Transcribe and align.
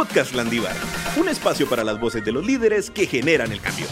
Podcast 0.00 0.34
Landívar, 0.34 0.74
un 1.20 1.28
espacio 1.28 1.68
para 1.68 1.84
las 1.84 2.00
voces 2.00 2.24
de 2.24 2.32
los 2.32 2.46
líderes 2.46 2.90
que 2.90 3.04
generan 3.04 3.52
el 3.52 3.60
cambio. 3.60 3.84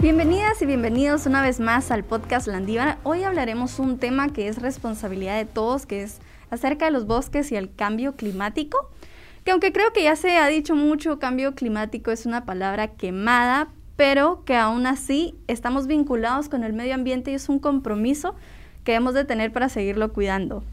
Bienvenidas 0.00 0.62
y 0.62 0.64
bienvenidos 0.64 1.26
una 1.26 1.42
vez 1.42 1.60
más 1.60 1.90
al 1.90 2.04
podcast 2.04 2.46
Landívar. 2.46 2.96
Hoy 3.02 3.22
hablaremos 3.22 3.80
un 3.80 3.98
tema 3.98 4.32
que 4.32 4.48
es 4.48 4.62
responsabilidad 4.62 5.36
de 5.36 5.44
todos, 5.44 5.84
que 5.84 6.04
es 6.04 6.20
acerca 6.48 6.86
de 6.86 6.90
los 6.90 7.06
bosques 7.06 7.52
y 7.52 7.56
el 7.56 7.70
cambio 7.70 8.16
climático. 8.16 8.90
Que 9.44 9.50
aunque 9.50 9.74
creo 9.74 9.92
que 9.92 10.04
ya 10.04 10.16
se 10.16 10.38
ha 10.38 10.46
dicho 10.46 10.74
mucho, 10.74 11.18
cambio 11.18 11.54
climático 11.54 12.10
es 12.10 12.24
una 12.24 12.46
palabra 12.46 12.88
quemada, 12.88 13.68
pero 13.96 14.42
que 14.46 14.56
aún 14.56 14.86
así 14.86 15.34
estamos 15.48 15.86
vinculados 15.86 16.48
con 16.48 16.64
el 16.64 16.72
medio 16.72 16.94
ambiente 16.94 17.30
y 17.30 17.34
es 17.34 17.50
un 17.50 17.58
compromiso 17.58 18.34
que 18.84 18.94
hemos 18.94 19.12
de 19.12 19.26
tener 19.26 19.52
para 19.52 19.68
seguirlo 19.68 20.14
cuidando. 20.14 20.64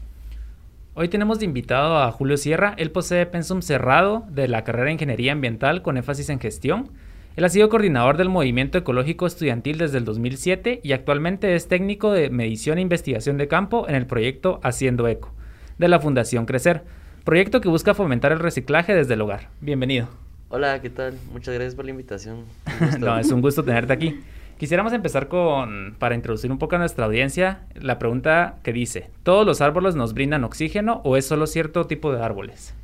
Hoy 0.96 1.08
tenemos 1.08 1.40
de 1.40 1.44
invitado 1.44 1.98
a 1.98 2.12
Julio 2.12 2.36
Sierra. 2.36 2.74
Él 2.78 2.92
posee 2.92 3.26
pensum 3.26 3.62
cerrado 3.62 4.24
de 4.30 4.46
la 4.46 4.62
carrera 4.62 4.86
de 4.86 4.92
Ingeniería 4.92 5.32
Ambiental 5.32 5.82
con 5.82 5.96
énfasis 5.96 6.28
en 6.28 6.38
gestión. 6.38 6.88
Él 7.34 7.44
ha 7.44 7.48
sido 7.48 7.68
coordinador 7.68 8.16
del 8.16 8.28
Movimiento 8.28 8.78
Ecológico 8.78 9.26
Estudiantil 9.26 9.78
desde 9.78 9.98
el 9.98 10.04
2007 10.04 10.82
y 10.84 10.92
actualmente 10.92 11.56
es 11.56 11.66
técnico 11.66 12.12
de 12.12 12.30
medición 12.30 12.78
e 12.78 12.82
investigación 12.82 13.38
de 13.38 13.48
campo 13.48 13.88
en 13.88 13.96
el 13.96 14.06
proyecto 14.06 14.60
Haciendo 14.62 15.08
Eco 15.08 15.32
de 15.78 15.88
la 15.88 15.98
Fundación 15.98 16.46
Crecer, 16.46 16.84
proyecto 17.24 17.60
que 17.60 17.68
busca 17.68 17.94
fomentar 17.94 18.30
el 18.30 18.38
reciclaje 18.38 18.94
desde 18.94 19.14
el 19.14 19.22
hogar. 19.22 19.48
Bienvenido. 19.60 20.06
Hola, 20.48 20.80
¿qué 20.80 20.90
tal? 20.90 21.18
Muchas 21.32 21.54
gracias 21.54 21.74
por 21.74 21.86
la 21.86 21.90
invitación. 21.90 22.44
no, 23.00 23.18
es 23.18 23.32
un 23.32 23.40
gusto 23.40 23.64
tenerte 23.64 23.92
aquí. 23.92 24.20
Quisiéramos 24.58 24.92
empezar 24.92 25.28
con, 25.28 25.96
para 25.98 26.14
introducir 26.14 26.52
un 26.52 26.58
poco 26.58 26.76
a 26.76 26.78
nuestra 26.78 27.06
audiencia, 27.06 27.66
la 27.74 27.98
pregunta 27.98 28.58
que 28.62 28.72
dice, 28.72 29.10
¿todos 29.22 29.44
los 29.44 29.60
árboles 29.60 29.96
nos 29.96 30.14
brindan 30.14 30.44
oxígeno 30.44 31.00
o 31.04 31.16
es 31.16 31.26
solo 31.26 31.46
cierto 31.46 31.86
tipo 31.86 32.12
de 32.12 32.22
árboles? 32.22 32.74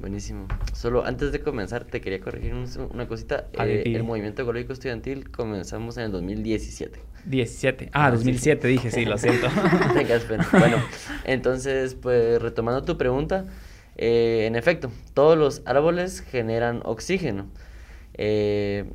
Buenísimo. 0.00 0.48
Solo 0.72 1.04
antes 1.04 1.30
de 1.30 1.40
comenzar, 1.40 1.84
te 1.84 2.00
quería 2.00 2.20
corregir 2.20 2.54
una 2.54 3.06
cosita. 3.06 3.46
Eh, 3.52 3.82
el 3.86 4.02
movimiento 4.02 4.42
ecológico 4.42 4.72
estudiantil 4.72 5.30
comenzamos 5.30 5.98
en 5.98 6.04
el 6.04 6.12
2017. 6.12 6.98
17. 7.26 7.90
Ah, 7.92 8.10
2007 8.10 8.66
dije, 8.66 8.90
sí, 8.90 9.04
lo 9.04 9.18
siento. 9.18 9.48
Tengas 9.94 10.24
pena. 10.24 10.48
Bueno, 10.52 10.78
entonces, 11.24 11.94
pues 11.94 12.40
retomando 12.40 12.82
tu 12.82 12.96
pregunta, 12.96 13.44
eh, 13.96 14.46
en 14.46 14.56
efecto, 14.56 14.90
todos 15.12 15.36
los 15.36 15.60
árboles 15.66 16.22
generan 16.22 16.80
oxígeno. 16.84 17.46
Eh, 18.14 18.86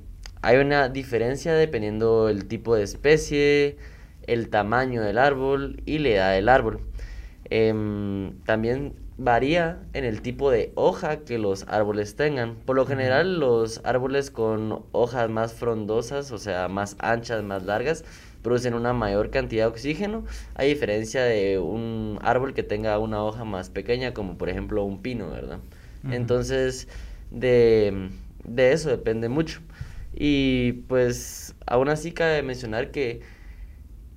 hay 0.45 0.57
una 0.57 0.89
diferencia 0.89 1.55
dependiendo 1.55 2.29
el 2.29 2.45
tipo 2.45 2.75
de 2.75 2.83
especie, 2.83 3.77
el 4.27 4.49
tamaño 4.49 5.01
del 5.01 5.17
árbol 5.17 5.81
y 5.87 5.97
la 5.97 6.09
edad 6.09 6.33
del 6.33 6.49
árbol. 6.49 6.81
Em, 7.49 8.37
también 8.45 8.93
varía 9.17 9.79
en 9.93 10.05
el 10.05 10.21
tipo 10.21 10.51
de 10.51 10.71
hoja 10.75 11.21
que 11.21 11.39
los 11.39 11.65
árboles 11.67 12.15
tengan. 12.15 12.57
Por 12.63 12.75
lo 12.75 12.85
general, 12.85 13.39
los 13.39 13.81
árboles 13.85 14.29
con 14.29 14.83
hojas 14.91 15.31
más 15.31 15.53
frondosas, 15.53 16.31
o 16.31 16.37
sea, 16.37 16.67
más 16.67 16.95
anchas, 16.99 17.43
más 17.43 17.63
largas, 17.63 18.05
producen 18.43 18.75
una 18.75 18.93
mayor 18.93 19.31
cantidad 19.31 19.63
de 19.63 19.71
oxígeno, 19.71 20.25
a 20.53 20.61
diferencia 20.61 21.23
de 21.23 21.57
un 21.57 22.19
árbol 22.21 22.53
que 22.53 22.61
tenga 22.61 22.99
una 22.99 23.23
hoja 23.23 23.45
más 23.45 23.71
pequeña, 23.71 24.13
como 24.13 24.37
por 24.37 24.49
ejemplo 24.49 24.83
un 24.83 25.01
pino, 25.01 25.31
¿verdad? 25.31 25.57
Entonces, 26.11 26.87
de, 27.31 28.11
de 28.43 28.73
eso 28.73 28.91
depende 28.91 29.27
mucho. 29.27 29.61
Y 30.15 30.73
pues, 30.87 31.55
aún 31.65 31.89
así 31.89 32.11
cabe 32.11 32.41
mencionar 32.41 32.91
que 32.91 33.21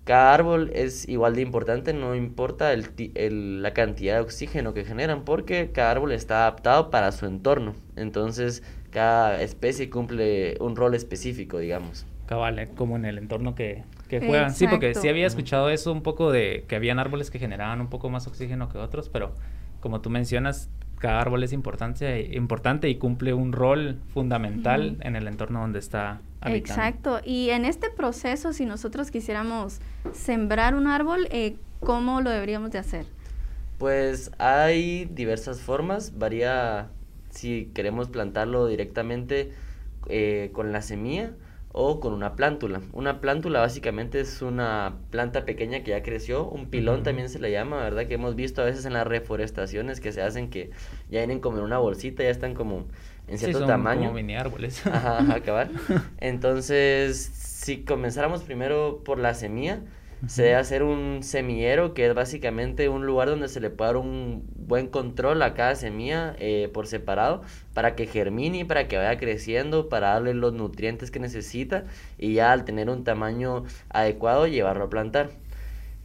cada 0.05 0.33
árbol 0.33 0.71
es 0.73 1.07
igual 1.07 1.35
de 1.35 1.43
importante, 1.43 1.93
no 1.93 2.15
importa 2.15 2.73
el, 2.73 3.63
la 3.63 3.75
cantidad 3.75 4.15
de 4.15 4.21
oxígeno 4.21 4.73
que 4.73 4.85
generan, 4.85 5.25
porque 5.25 5.71
cada 5.71 5.91
árbol 5.91 6.13
está 6.13 6.43
adaptado 6.43 6.91
para 6.91 7.13
su 7.13 7.27
entorno. 7.27 7.75
Entonces, 7.95 8.63
cada 8.91 9.43
especie 9.43 9.91
cumple 9.91 10.57
un 10.61 10.77
rol 10.77 10.95
específico, 10.95 11.59
digamos. 11.59 12.07
Cabal, 12.27 12.59
eh, 12.59 12.69
como 12.75 12.97
en 12.97 13.05
el 13.05 13.19
entorno 13.19 13.55
que, 13.55 13.85
que 14.09 14.21
juegan. 14.21 14.55
Sí, 14.55 14.67
porque 14.67 14.95
sí 14.95 15.09
había 15.09 15.27
escuchado 15.27 15.69
eso 15.69 15.93
un 15.93 16.03
poco 16.03 16.33
de 16.33 16.65
que 16.69 16.77
habían 16.77 16.99
árboles 16.99 17.31
que 17.31 17.39
generaban 17.39 17.81
un 17.81 17.89
poco 17.89 18.09
más 18.09 18.27
oxígeno 18.27 18.71
que 18.71 18.79
otros, 18.79 19.11
pero 19.11 19.35
como 19.81 20.01
tú 20.01 20.11
mencionas, 20.11 20.71
cada 20.99 21.21
árbol 21.21 21.43
es 21.43 21.53
importante, 21.53 22.35
importante 22.35 22.89
y 22.89 22.97
cumple 22.97 23.33
un 23.33 23.53
rol 23.53 23.99
fundamental 24.13 24.97
en 25.01 25.17
el 25.17 25.29
entorno 25.29 25.61
donde 25.61 25.79
está 25.79 26.21
habitando. 26.41 26.83
Exacto. 26.83 27.21
Y 27.25 27.51
en 27.51 27.65
este 27.65 27.91
proceso, 27.91 28.53
si 28.53 28.67
nosotros 28.67 29.11
quisiéramos 29.11 29.81
sembrar 30.13 30.75
un 30.75 30.87
árbol, 30.87 31.29
eh, 31.31 31.57
¿cómo 31.81 32.21
lo 32.21 32.31
deberíamos 32.31 32.71
de 32.71 32.79
hacer? 32.79 33.07
Pues 33.79 34.33
hay 34.39 35.05
diversas 35.05 35.61
formas, 35.61 36.19
varía 36.19 36.89
si 37.31 37.71
queremos 37.75 38.09
plantarlo 38.09 38.67
directamente 38.67 39.53
eh, 40.09 40.51
con 40.53 40.73
la 40.73 40.83
semilla 40.83 41.33
o 41.73 42.01
con 42.01 42.13
una 42.13 42.35
plántula. 42.35 42.81
Una 42.93 43.21
plántula 43.21 43.61
básicamente 43.61 44.21
es 44.21 44.43
una 44.43 44.97
planta 45.11 45.45
pequeña 45.45 45.83
que 45.83 45.91
ya 45.91 46.03
creció, 46.03 46.49
un 46.49 46.71
pilón 46.71 47.03
también 47.03 47.29
se 47.29 47.39
le 47.39 47.51
llama, 47.51 47.83
¿verdad? 47.83 48.07
Que 48.07 48.15
hemos 48.15 48.35
visto 48.35 48.63
a 48.63 48.65
veces 48.65 48.85
en 48.85 48.95
las 48.95 49.07
reforestaciones 49.07 50.01
que 50.01 50.13
se 50.13 50.23
hacen 50.23 50.51
que 50.51 50.71
ya 51.11 51.21
vienen 51.21 51.41
como 51.41 51.59
en 51.59 51.65
una 51.65 51.79
bolsita, 51.79 52.23
ya 52.23 52.31
están 52.31 52.55
como 52.55 52.87
en 53.29 53.39
cierto 53.39 53.59
sí, 53.59 53.61
son 53.61 53.69
tamaño. 53.69 54.09
Como 54.09 54.15
mini 54.15 54.37
árboles. 54.37 54.87
Ajá, 54.87 55.19
ajá, 55.19 55.35
acabar. 55.37 55.71
Entonces, 56.19 57.19
si 57.19 57.85
comenzáramos 57.85 58.43
primero 58.43 59.03
por 59.05 59.19
la 59.19 59.35
semilla, 59.35 59.81
se 60.27 60.43
debe 60.43 60.57
hacer 60.57 60.83
un 60.83 61.23
semillero, 61.23 61.95
que 61.95 62.07
es 62.07 62.15
básicamente 62.15 62.89
un 62.89 63.07
lugar 63.07 63.29
donde 63.29 63.49
se 63.49 63.61
le 63.61 63.71
puede 63.71 63.91
dar 63.91 63.97
un 63.99 64.43
buen 64.57 64.89
control 64.89 65.41
a 65.43 65.55
cada 65.55 65.75
semilla 65.77 66.35
eh, 66.39 66.69
por 66.73 66.87
separado 66.87 67.43
para 67.73 67.95
que 67.95 68.07
germine 68.07 68.59
y 68.59 68.65
para 68.65 68.89
que 68.89 68.97
vaya 68.97 69.17
creciendo, 69.19 69.89
para 69.89 70.15
darle 70.15 70.35
los 70.35 70.53
nutrientes 70.53 71.11
que 71.11 71.21
necesita 71.21 71.85
y 72.19 72.35
ya 72.35 72.53
al 72.53 72.65
tener 72.65 72.91
un 72.91 73.05
tamaño 73.05 73.65
adecuado 73.91 74.47
llevarlo 74.47 74.85
a 74.85 74.91
plantar. 74.91 75.31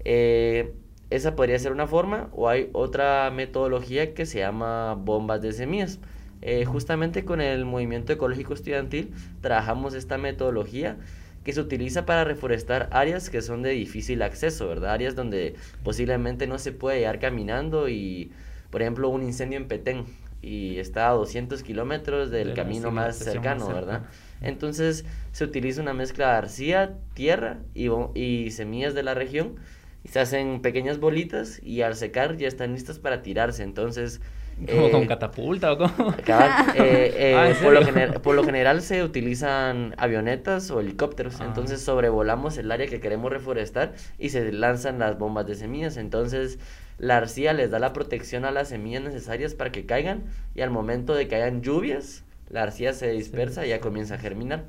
Eh, 0.05 0.73
esa 1.09 1.35
podría 1.35 1.57
ser 1.59 1.71
una 1.71 1.87
forma 1.87 2.29
o 2.33 2.49
hay 2.49 2.69
otra 2.73 3.29
metodología 3.31 4.13
que 4.13 4.25
se 4.25 4.39
llama 4.39 4.95
bombas 4.95 5.41
de 5.41 5.53
semillas. 5.53 5.99
Eh, 6.41 6.65
justamente 6.65 7.23
con 7.23 7.39
el 7.39 7.63
movimiento 7.63 8.11
ecológico 8.11 8.53
estudiantil 8.53 9.13
trabajamos 9.39 9.93
esta 9.93 10.17
metodología 10.17 10.97
que 11.43 11.53
se 11.53 11.61
utiliza 11.61 12.05
para 12.05 12.23
reforestar 12.23 12.89
áreas 12.91 13.29
que 13.29 13.41
son 13.41 13.61
de 13.61 13.71
difícil 13.71 14.21
acceso, 14.21 14.67
¿verdad? 14.67 14.91
Áreas 14.91 15.15
donde 15.15 15.55
posiblemente 15.83 16.47
no 16.47 16.57
se 16.57 16.71
puede 16.71 16.99
llegar 16.99 17.19
caminando 17.19 17.89
y, 17.89 18.31
por 18.69 18.81
ejemplo, 18.81 19.09
un 19.09 19.23
incendio 19.23 19.57
en 19.57 19.67
Petén 19.67 20.05
y 20.41 20.77
está 20.77 21.09
a 21.09 21.13
200 21.13 21.63
kilómetros 21.63 22.29
del 22.29 22.53
camino 22.53 22.91
más 22.91 23.17
cercano, 23.17 23.67
¿verdad? 23.69 24.03
Entonces 24.41 25.05
se 25.31 25.45
utiliza 25.45 25.81
una 25.81 25.93
mezcla 25.93 26.31
de 26.31 26.37
arcilla, 26.37 26.97
tierra 27.13 27.59
y, 27.73 27.89
y 28.13 28.51
semillas 28.51 28.93
de 28.93 29.03
la 29.03 29.13
región 29.13 29.55
y 30.03 30.09
se 30.09 30.19
hacen 30.19 30.61
pequeñas 30.61 30.99
bolitas 30.99 31.61
y 31.63 31.81
al 31.81 31.95
secar 31.95 32.35
ya 32.35 32.49
están 32.49 32.73
listas 32.73 32.99
para 32.99 33.21
tirarse. 33.21 33.63
Entonces 33.63 34.19
¿Como 34.57 34.91
con 34.91 35.03
eh, 35.03 35.07
catapulta 35.07 35.73
o 35.73 35.77
cómo? 35.77 36.11
Eh, 36.11 36.23
eh, 36.75 37.35
ah, 37.35 37.53
por, 37.61 37.73
lo 37.73 38.21
por, 38.21 38.35
lo 38.35 38.43
general 38.43 38.81
se 38.81 39.03
utilizan 39.03 39.95
avionetas 39.97 40.69
o 40.71 40.79
helicópteros, 40.79 41.41
ah. 41.41 41.45
entonces 41.45 41.81
sobrevolamos 41.81 42.57
el 42.57 42.71
área 42.71 42.87
que 42.87 42.99
queremos 42.99 43.31
reforestar 43.31 43.93
y 44.19 44.29
se 44.29 44.51
lanzan 44.51 44.99
las 44.99 45.17
bombas 45.17 45.47
de 45.47 45.55
semillas, 45.55 45.97
entonces 45.97 46.59
la 46.97 47.17
arcilla 47.17 47.53
les 47.53 47.71
da 47.71 47.79
la 47.79 47.93
protección 47.93 48.45
a 48.45 48.51
las 48.51 48.69
semillas 48.69 49.03
necesarias 49.03 49.55
para 49.55 49.71
que 49.71 49.85
caigan 49.85 50.23
y 50.55 50.61
al 50.61 50.69
momento 50.69 51.15
de 51.15 51.27
que 51.27 51.35
hayan 51.35 51.61
lluvias, 51.61 52.23
la 52.49 52.63
arcilla 52.63 52.93
se 52.93 53.09
dispersa 53.09 53.65
y 53.65 53.69
ya 53.69 53.79
comienza 53.79 54.15
a 54.15 54.17
germinar. 54.19 54.65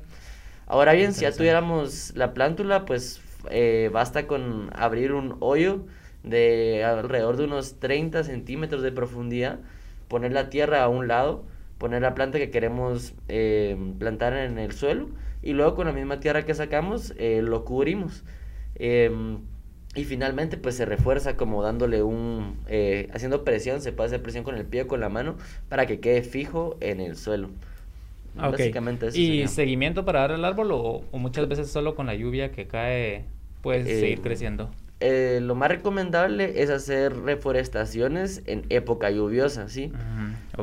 Ahora 0.67 0.93
bien, 0.93 1.13
si 1.13 1.21
ya 1.21 1.31
tuviéramos 1.31 2.13
la 2.15 2.33
plántula, 2.33 2.85
pues 2.85 3.21
basta 3.91 4.25
con 4.25 4.71
abrir 4.73 5.13
un 5.13 5.37
hoyo 5.39 5.85
de 6.23 6.83
alrededor 6.83 7.37
de 7.37 7.43
unos 7.43 7.79
30 7.79 8.23
centímetros 8.23 8.81
de 8.81 8.91
profundidad 8.91 9.59
poner 10.07 10.31
la 10.31 10.49
tierra 10.49 10.83
a 10.83 10.89
un 10.89 11.07
lado, 11.07 11.43
poner 11.77 12.01
la 12.01 12.15
planta 12.15 12.37
que 12.37 12.49
queremos 12.49 13.13
eh, 13.27 13.77
plantar 13.99 14.33
en 14.33 14.57
el 14.59 14.71
suelo 14.71 15.09
y 15.41 15.53
luego 15.53 15.75
con 15.75 15.87
la 15.87 15.93
misma 15.93 16.19
tierra 16.19 16.45
que 16.45 16.53
sacamos 16.53 17.13
eh, 17.17 17.41
lo 17.43 17.65
cubrimos. 17.65 18.23
Em, 18.75 19.39
y 19.95 20.03
finalmente 20.03 20.57
pues 20.57 20.75
se 20.75 20.85
refuerza 20.85 21.37
como 21.37 21.63
dándole 21.63 22.03
un, 22.03 22.57
eh, 22.67 23.09
haciendo 23.13 23.43
presión, 23.43 23.81
se 23.81 23.93
puede 23.93 24.07
hacer 24.07 24.21
presión 24.21 24.43
con 24.43 24.55
el 24.55 24.65
pie 24.65 24.83
o 24.83 24.87
con 24.87 24.99
la 24.99 25.09
mano 25.09 25.37
para 25.69 25.85
que 25.85 25.99
quede 25.99 26.21
fijo 26.21 26.77
en 26.81 26.99
el 26.99 27.15
suelo. 27.15 27.49
Básicamente 28.35 29.07
eso 29.07 29.17
¿Y 29.17 29.47
seguimiento 29.47 30.03
para 30.03 30.19
dar 30.21 30.31
el 30.31 30.43
árbol 30.43 30.71
o, 30.71 31.03
muchas 31.13 31.47
veces 31.47 31.69
solo 31.69 31.95
con 31.95 32.05
la 32.05 32.15
lluvia 32.15 32.51
que 32.51 32.67
cae 32.67 33.23
puede 33.61 33.85
seguir 33.85 34.21
creciendo? 34.21 34.69
Eh, 35.01 35.39
lo 35.41 35.55
más 35.55 35.69
recomendable 35.69 36.61
es 36.61 36.69
hacer 36.69 37.17
reforestaciones 37.17 38.41
en 38.45 38.65
época 38.69 39.11
lluviosa, 39.11 39.67
¿sí? 39.67 39.91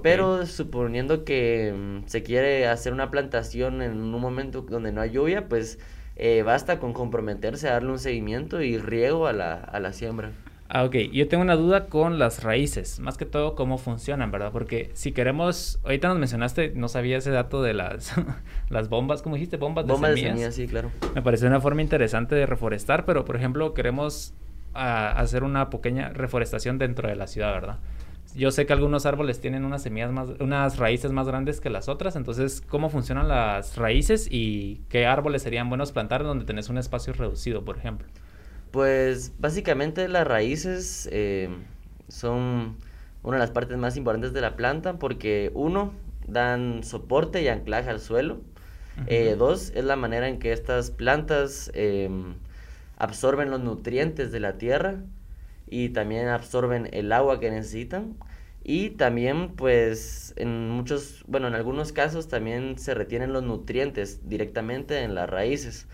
Pero 0.02 0.46
suponiendo 0.46 1.24
que 1.24 1.74
mm, 1.76 2.08
se 2.08 2.22
quiere 2.22 2.66
hacer 2.66 2.94
una 2.94 3.10
plantación 3.10 3.82
en 3.82 4.00
un 4.00 4.20
momento 4.20 4.62
donde 4.62 4.90
no 4.90 5.02
hay 5.02 5.10
lluvia, 5.10 5.48
pues 5.48 5.78
eh, 6.16 6.42
basta 6.42 6.78
con 6.78 6.94
comprometerse 6.94 7.68
a 7.68 7.72
darle 7.72 7.90
un 7.90 7.98
seguimiento 7.98 8.62
y 8.62 8.78
riego 8.78 9.26
a 9.26 9.32
la, 9.32 9.54
a 9.54 9.80
la 9.80 9.92
siembra. 9.92 10.30
Ah, 10.74 10.84
ok. 10.84 10.96
Yo 11.12 11.28
tengo 11.28 11.42
una 11.42 11.54
duda 11.54 11.84
con 11.84 12.18
las 12.18 12.42
raíces, 12.42 12.98
más 12.98 13.18
que 13.18 13.26
todo 13.26 13.54
cómo 13.54 13.76
funcionan, 13.76 14.30
¿verdad? 14.30 14.52
Porque 14.52 14.90
si 14.94 15.12
queremos, 15.12 15.78
ahorita 15.84 16.08
nos 16.08 16.16
mencionaste, 16.16 16.72
no 16.74 16.88
sabía 16.88 17.18
ese 17.18 17.30
dato 17.30 17.62
de 17.62 17.74
las, 17.74 18.14
las 18.70 18.88
bombas, 18.88 19.20
¿cómo 19.20 19.34
dijiste? 19.34 19.58
Bombas, 19.58 19.86
Bombas 19.86 20.12
de 20.12 20.16
semillas. 20.16 20.32
de 20.34 20.52
semillas, 20.52 20.54
sí, 20.54 20.66
claro. 20.68 20.90
Me 21.14 21.20
parece 21.20 21.46
una 21.46 21.60
forma 21.60 21.82
interesante 21.82 22.34
de 22.34 22.46
reforestar, 22.46 23.04
pero 23.04 23.26
por 23.26 23.36
ejemplo 23.36 23.74
queremos 23.74 24.32
ah, 24.72 25.10
hacer 25.10 25.44
una 25.44 25.68
pequeña 25.68 26.08
reforestación 26.08 26.78
dentro 26.78 27.06
de 27.06 27.16
la 27.16 27.26
ciudad, 27.26 27.52
¿verdad? 27.52 27.78
Yo 28.34 28.50
sé 28.50 28.64
que 28.64 28.72
algunos 28.72 29.04
árboles 29.04 29.42
tienen 29.42 29.66
unas 29.66 29.82
semillas 29.82 30.10
más, 30.10 30.30
unas 30.40 30.78
raíces 30.78 31.12
más 31.12 31.26
grandes 31.26 31.60
que 31.60 31.68
las 31.68 31.90
otras, 31.90 32.16
entonces, 32.16 32.62
¿cómo 32.66 32.88
funcionan 32.88 33.28
las 33.28 33.76
raíces 33.76 34.26
y 34.30 34.80
qué 34.88 35.04
árboles 35.04 35.42
serían 35.42 35.68
buenos 35.68 35.92
plantar 35.92 36.22
donde 36.22 36.46
tenés 36.46 36.70
un 36.70 36.78
espacio 36.78 37.12
reducido, 37.12 37.62
por 37.62 37.76
ejemplo? 37.76 38.08
Pues 38.72 39.32
básicamente 39.38 40.08
las 40.08 40.26
raíces 40.26 41.08
eh, 41.12 41.50
son 42.08 42.76
una 43.22 43.36
de 43.36 43.40
las 43.40 43.50
partes 43.50 43.76
más 43.76 43.96
importantes 43.96 44.32
de 44.32 44.40
la 44.40 44.56
planta 44.56 44.98
porque 44.98 45.52
uno, 45.54 45.92
dan 46.26 46.82
soporte 46.82 47.42
y 47.42 47.48
anclaje 47.48 47.90
al 47.90 48.00
suelo. 48.00 48.40
Eh, 49.06 49.36
dos, 49.38 49.72
es 49.74 49.84
la 49.84 49.96
manera 49.96 50.28
en 50.28 50.38
que 50.38 50.52
estas 50.52 50.90
plantas 50.90 51.70
em, 51.74 52.34
absorben 52.98 53.50
los 53.50 53.60
nutrientes 53.60 54.32
de 54.32 54.40
la 54.40 54.58
tierra 54.58 54.96
y 55.66 55.90
también 55.90 56.28
absorben 56.28 56.88
el 56.92 57.12
agua 57.12 57.40
que 57.40 57.50
necesitan. 57.50 58.16
Y 58.64 58.90
también, 58.90 59.54
pues, 59.56 60.34
en 60.36 60.70
muchos, 60.70 61.24
bueno, 61.26 61.48
en 61.48 61.54
algunos 61.54 61.92
casos 61.92 62.28
también 62.28 62.78
se 62.78 62.94
retienen 62.94 63.32
los 63.32 63.42
nutrientes 63.42 64.28
directamente 64.28 65.02
en 65.02 65.14
las 65.14 65.28
raíces. 65.28 65.86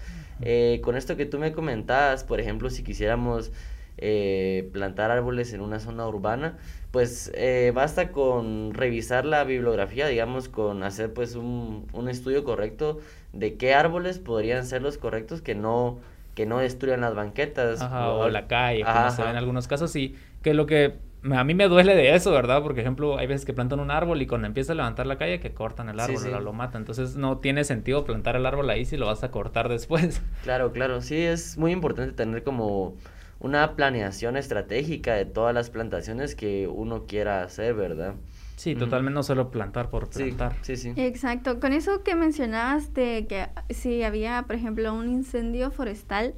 Eh, 0.42 0.80
con 0.82 0.96
esto 0.96 1.16
que 1.16 1.26
tú 1.26 1.38
me 1.38 1.52
comentabas, 1.52 2.24
por 2.24 2.40
ejemplo, 2.40 2.70
si 2.70 2.82
quisiéramos 2.82 3.52
eh, 3.96 4.68
plantar 4.72 5.10
árboles 5.10 5.52
en 5.52 5.60
una 5.60 5.80
zona 5.80 6.06
urbana, 6.06 6.56
pues 6.92 7.32
eh, 7.34 7.72
basta 7.74 8.12
con 8.12 8.72
revisar 8.72 9.24
la 9.24 9.44
bibliografía, 9.44 10.06
digamos, 10.06 10.48
con 10.48 10.82
hacer 10.84 11.12
pues 11.12 11.34
un, 11.34 11.86
un, 11.92 12.08
estudio 12.08 12.44
correcto 12.44 13.00
de 13.32 13.56
qué 13.56 13.74
árboles 13.74 14.20
podrían 14.20 14.64
ser 14.66 14.82
los 14.82 14.98
correctos 14.98 15.42
que 15.42 15.54
no, 15.54 15.98
que 16.34 16.46
no 16.46 16.58
destruyan 16.58 17.00
las 17.00 17.16
banquetas. 17.16 17.82
o, 17.82 18.28
la 18.28 18.46
calle, 18.46 18.84
como 18.84 19.10
se 19.10 19.22
ve 19.22 19.30
en 19.30 19.36
algunos 19.36 19.66
casos, 19.66 19.94
y 19.96 20.14
que 20.42 20.54
lo 20.54 20.66
que 20.66 20.94
a 21.22 21.44
mí 21.44 21.54
me 21.54 21.68
duele 21.68 21.94
de 21.94 22.14
eso, 22.14 22.30
¿verdad? 22.30 22.62
Porque, 22.62 22.80
ejemplo, 22.80 23.18
hay 23.18 23.26
veces 23.26 23.44
que 23.44 23.52
plantan 23.52 23.80
un 23.80 23.90
árbol 23.90 24.22
y 24.22 24.26
cuando 24.26 24.46
empieza 24.46 24.72
a 24.72 24.76
levantar 24.76 25.06
la 25.06 25.18
calle 25.18 25.40
que 25.40 25.52
cortan 25.52 25.88
el 25.88 25.98
árbol, 26.00 26.44
Lo, 26.44 26.52
matan. 26.52 26.82
Entonces 26.82 27.16
no 27.16 27.38
tiene 27.38 27.64
sentido 27.64 28.04
plantar 28.04 28.36
el 28.36 28.46
árbol 28.46 28.70
ahí 28.70 28.84
si 28.84 28.96
lo 28.96 29.06
vas 29.06 29.24
a 29.24 29.30
cortar 29.30 29.68
después. 29.70 30.22
Claro, 30.42 30.72
claro. 30.72 31.00
Sí, 31.02 31.16
es 31.16 31.58
muy 31.58 31.72
importante 31.72 32.12
tener 32.12 32.42
como 32.44 32.96
una 33.40 33.76
planeación 33.76 34.36
estratégica 34.36 35.14
de 35.14 35.24
todas 35.24 35.54
las 35.54 35.70
plantaciones 35.70 36.34
que 36.34 36.68
uno 36.68 37.06
quiera 37.06 37.42
hacer, 37.42 37.74
¿verdad? 37.74 38.14
Sí, 38.56 38.74
totalmente 38.74 39.14
no 39.14 39.22
solo 39.22 39.52
plantar 39.52 39.88
por 39.88 40.10
plantar. 40.10 40.56
Sí, 40.62 40.76
sí, 40.76 40.92
Exacto. 40.96 41.60
Con 41.60 41.72
eso 41.72 42.02
que 42.02 42.16
mencionabas 42.16 42.92
de 42.92 43.26
que 43.28 43.46
si 43.72 44.02
había, 44.02 44.42
por 44.48 44.56
ejemplo, 44.56 44.92
un 44.92 45.08
incendio 45.08 45.70
forestal, 45.70 46.34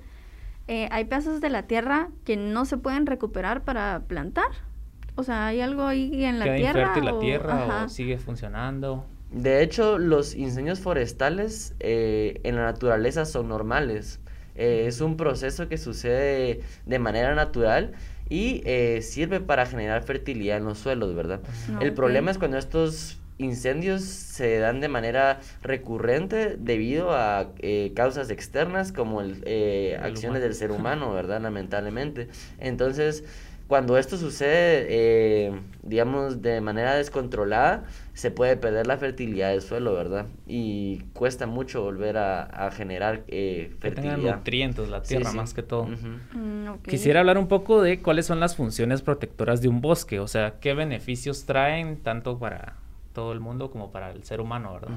eh, 0.69 0.87
hay 0.93 1.07
pedazos 1.07 1.41
de 1.41 1.49
la 1.49 1.63
tierra 1.63 2.11
que 2.25 2.37
no 2.37 2.67
se 2.67 2.77
pueden 2.77 3.07
recuperar 3.07 3.65
para 3.65 4.03
plantar. 4.07 4.49
O 5.17 5.23
sea, 5.23 5.47
¿hay 5.49 5.61
algo 5.61 5.85
ahí 5.85 6.25
en 6.25 6.39
la 6.39 6.45
¿Queda 6.45 6.57
tierra? 6.57 6.81
infértil 6.81 7.05
la 7.05 7.19
tierra 7.19 7.85
o 7.85 7.89
sigue 7.89 8.19
funcionando? 8.19 9.05
De 9.31 9.63
hecho, 9.63 9.99
los 9.99 10.35
incendios 10.35 10.81
forestales 10.81 11.75
eh, 11.79 12.41
en 12.43 12.57
la 12.57 12.63
naturaleza 12.63 13.25
son 13.25 13.49
normales. 13.49 14.19
Eh, 14.57 14.85
es 14.87 15.01
un 15.01 15.17
proceso 15.17 15.69
que 15.69 15.79
sucede 15.79 16.61
de 16.85 16.99
manera 16.99 17.35
natural 17.35 17.93
y 18.29 18.63
eh, 18.65 19.03
sirve 19.03 19.41
para 19.41 19.67
generar 19.67 20.03
fertilidad 20.03 20.57
en 20.57 20.65
los 20.65 20.79
suelos, 20.79 21.15
¿verdad? 21.15 21.41
El 21.81 21.93
problema 21.93 22.31
es 22.31 22.39
cuando 22.39 22.59
estos 22.59 23.19
incendios 23.39 24.03
se 24.03 24.59
dan 24.59 24.81
de 24.81 24.89
manera 24.89 25.41
recurrente 25.63 26.57
debido 26.59 27.13
a 27.13 27.53
causas 27.95 28.31
externas 28.31 28.93
como 28.93 29.21
el, 29.21 29.97
acciones 30.03 30.43
del 30.43 30.55
ser 30.55 30.73
humano, 30.73 31.13
¿verdad? 31.15 31.41
Lamentablemente. 31.41 32.29
Entonces, 32.59 33.25
cuando 33.71 33.97
esto 33.99 34.17
sucede, 34.17 34.87
eh, 34.89 35.61
digamos, 35.85 36.43
de 36.43 36.61
manera 36.61 36.97
descontrolada, 36.97 37.85
se 38.15 38.33
puede 38.33 38.57
perder 38.57 38.89
la 38.89 38.97
fertilidad 38.97 39.51
del 39.51 39.63
suelo, 39.63 39.95
¿verdad? 39.95 40.27
Y 40.49 41.03
cuesta 41.13 41.47
mucho 41.47 41.81
volver 41.81 42.19
a, 42.19 42.69
generar 42.73 43.23
eh, 43.29 43.73
fertilidad. 43.79 44.17
Que 44.17 44.23
tenga 44.23 44.37
nutrientes 44.39 44.89
la 44.89 45.03
tierra, 45.03 45.31
más 45.35 45.55
que 45.55 45.63
todo. 45.63 45.85
Mm, 45.85 46.81
Quisiera 46.85 47.21
hablar 47.21 47.39
un 47.39 47.47
poco 47.47 47.81
de 47.81 48.03
cuáles 48.03 48.27
son 48.27 48.41
las 48.41 48.57
funciones 48.57 49.03
protectoras 49.03 49.63
de 49.63 49.69
un 49.69 49.81
bosque, 49.81 50.19
o 50.19 50.27
sea, 50.27 50.59
qué 50.59 50.75
beneficios 50.75 51.45
traen 51.45 51.97
tanto 51.99 52.41
para 52.41 52.75
todo 53.13 53.31
el 53.31 53.39
mundo 53.39 53.71
como 53.71 53.93
para 53.93 54.11
el 54.11 54.25
ser 54.25 54.41
humano, 54.41 54.73
¿verdad? 54.73 54.97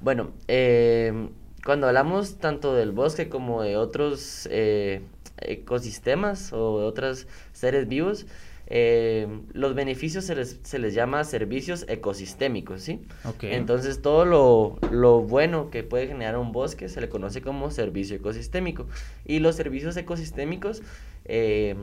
Bueno, 0.00 0.30
eh, 0.46 1.28
cuando 1.64 1.88
hablamos 1.88 2.36
tanto 2.36 2.72
del 2.72 2.92
bosque 2.92 3.28
como 3.28 3.62
de 3.62 3.76
otros 3.76 4.48
eh, 4.52 5.02
ecosistemas 5.38 6.52
o 6.52 6.80
de 6.80 6.86
otros 6.86 7.26
seres 7.52 7.88
vivos, 7.88 8.26
eh, 8.66 9.28
los 9.52 9.74
beneficios 9.74 10.24
se 10.24 10.34
les, 10.34 10.58
se 10.62 10.78
les, 10.78 10.94
llama 10.94 11.22
servicios 11.24 11.84
ecosistémicos, 11.88 12.82
¿sí? 12.82 13.02
Entonces 13.42 14.00
todo 14.00 14.24
lo, 14.24 14.78
lo, 14.90 15.20
bueno 15.20 15.68
que 15.70 15.82
puede 15.82 16.06
generar 16.06 16.38
un 16.38 16.52
bosque 16.52 16.88
se 16.88 17.00
le 17.00 17.10
conoce 17.10 17.42
como 17.42 17.70
servicio 17.70 18.16
ecosistémico. 18.16 18.86
Y 19.26 19.40
los 19.40 19.56
servicios 19.56 19.96
ecosistémicos 19.96 20.82
eh, 21.26 21.74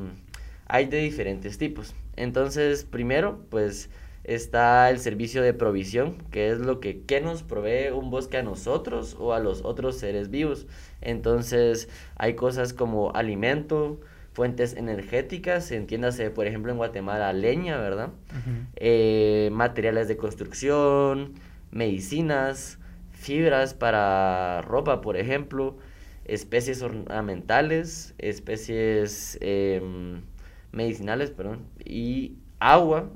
hay 0.67 0.85
de 0.85 0.97
diferentes 0.97 1.57
tipos. 1.57 1.93
Entonces, 2.15 2.83
primero, 2.83 3.45
pues 3.49 3.89
está 4.23 4.89
el 4.89 4.99
servicio 4.99 5.41
de 5.41 5.53
provisión, 5.53 6.17
que 6.31 6.49
es 6.49 6.59
lo 6.59 6.79
que, 6.79 7.01
que 7.01 7.21
nos 7.21 7.43
provee 7.43 7.91
un 7.91 8.09
bosque 8.09 8.37
a 8.37 8.43
nosotros 8.43 9.15
o 9.19 9.33
a 9.33 9.39
los 9.39 9.63
otros 9.63 9.97
seres 9.97 10.29
vivos. 10.29 10.67
Entonces 11.01 11.89
hay 12.15 12.35
cosas 12.35 12.73
como 12.73 13.11
alimento, 13.13 13.99
fuentes 14.33 14.75
energéticas, 14.75 15.71
entiéndase 15.71 16.29
por 16.29 16.47
ejemplo 16.47 16.71
en 16.71 16.77
Guatemala 16.77 17.33
leña, 17.33 17.77
¿verdad? 17.77 18.09
Eh, 18.75 19.49
materiales 19.51 20.07
de 20.07 20.17
construcción, 20.17 21.33
medicinas, 21.71 22.79
fibras 23.11 23.73
para 23.73 24.61
ropa, 24.61 25.01
por 25.01 25.17
ejemplo, 25.17 25.77
especies 26.25 26.81
ornamentales, 26.81 28.13
especies 28.17 29.37
em, 29.41 30.21
medicinales, 30.71 31.31
perdón, 31.31 31.65
y 31.83 32.37
agua, 32.59 33.09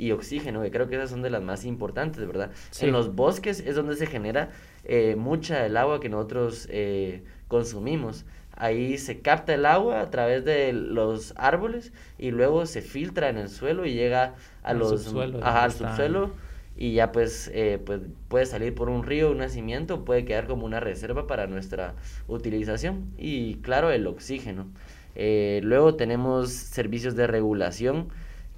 y 0.00 0.12
oxígeno, 0.12 0.62
que 0.62 0.70
creo 0.70 0.88
que 0.88 0.96
esas 0.96 1.10
son 1.10 1.20
de 1.20 1.28
las 1.28 1.42
más 1.42 1.66
importantes, 1.66 2.26
¿verdad? 2.26 2.50
En 2.80 2.90
los 2.90 3.14
bosques 3.14 3.60
es 3.60 3.76
donde 3.76 3.96
se 3.96 4.06
genera 4.06 4.48
eh, 4.84 5.14
mucha 5.14 5.62
del 5.62 5.76
agua 5.76 6.00
que 6.00 6.08
nosotros 6.08 6.66
eh, 6.70 7.22
consumimos. 7.48 8.24
Ahí 8.56 8.96
se 8.96 9.20
capta 9.20 9.52
el 9.52 9.66
agua 9.66 10.00
a 10.00 10.10
través 10.10 10.42
de 10.46 10.72
los 10.72 11.34
árboles 11.36 11.92
y 12.18 12.30
luego 12.30 12.64
se 12.64 12.80
filtra 12.80 13.28
en 13.28 13.36
el 13.36 13.50
suelo 13.50 13.84
y 13.84 13.92
llega 13.92 14.36
a 14.62 14.72
los, 14.72 15.02
subsuelo, 15.02 15.44
al 15.44 15.70
subsuelo 15.70 16.30
y 16.76 16.94
ya 16.94 17.12
pues, 17.12 17.50
eh, 17.52 17.78
pues 17.84 18.00
puede 18.28 18.46
salir 18.46 18.74
por 18.74 18.88
un 18.88 19.02
río, 19.02 19.30
un 19.30 19.38
nacimiento, 19.38 20.06
puede 20.06 20.24
quedar 20.24 20.46
como 20.46 20.64
una 20.64 20.80
reserva 20.80 21.26
para 21.26 21.46
nuestra 21.46 21.94
utilización 22.26 23.12
y 23.18 23.56
claro 23.56 23.90
el 23.90 24.06
oxígeno. 24.06 24.66
luego 25.14 25.96
tenemos 25.96 26.50
servicios 26.52 27.16
de 27.16 27.26
regulación 27.26 28.08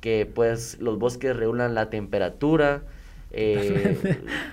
que 0.02 0.26
pues 0.26 0.78
los 0.80 0.98
bosques 0.98 1.34
regulan 1.34 1.74
la 1.74 1.88
temperatura, 1.88 2.82
eh, 3.30 3.96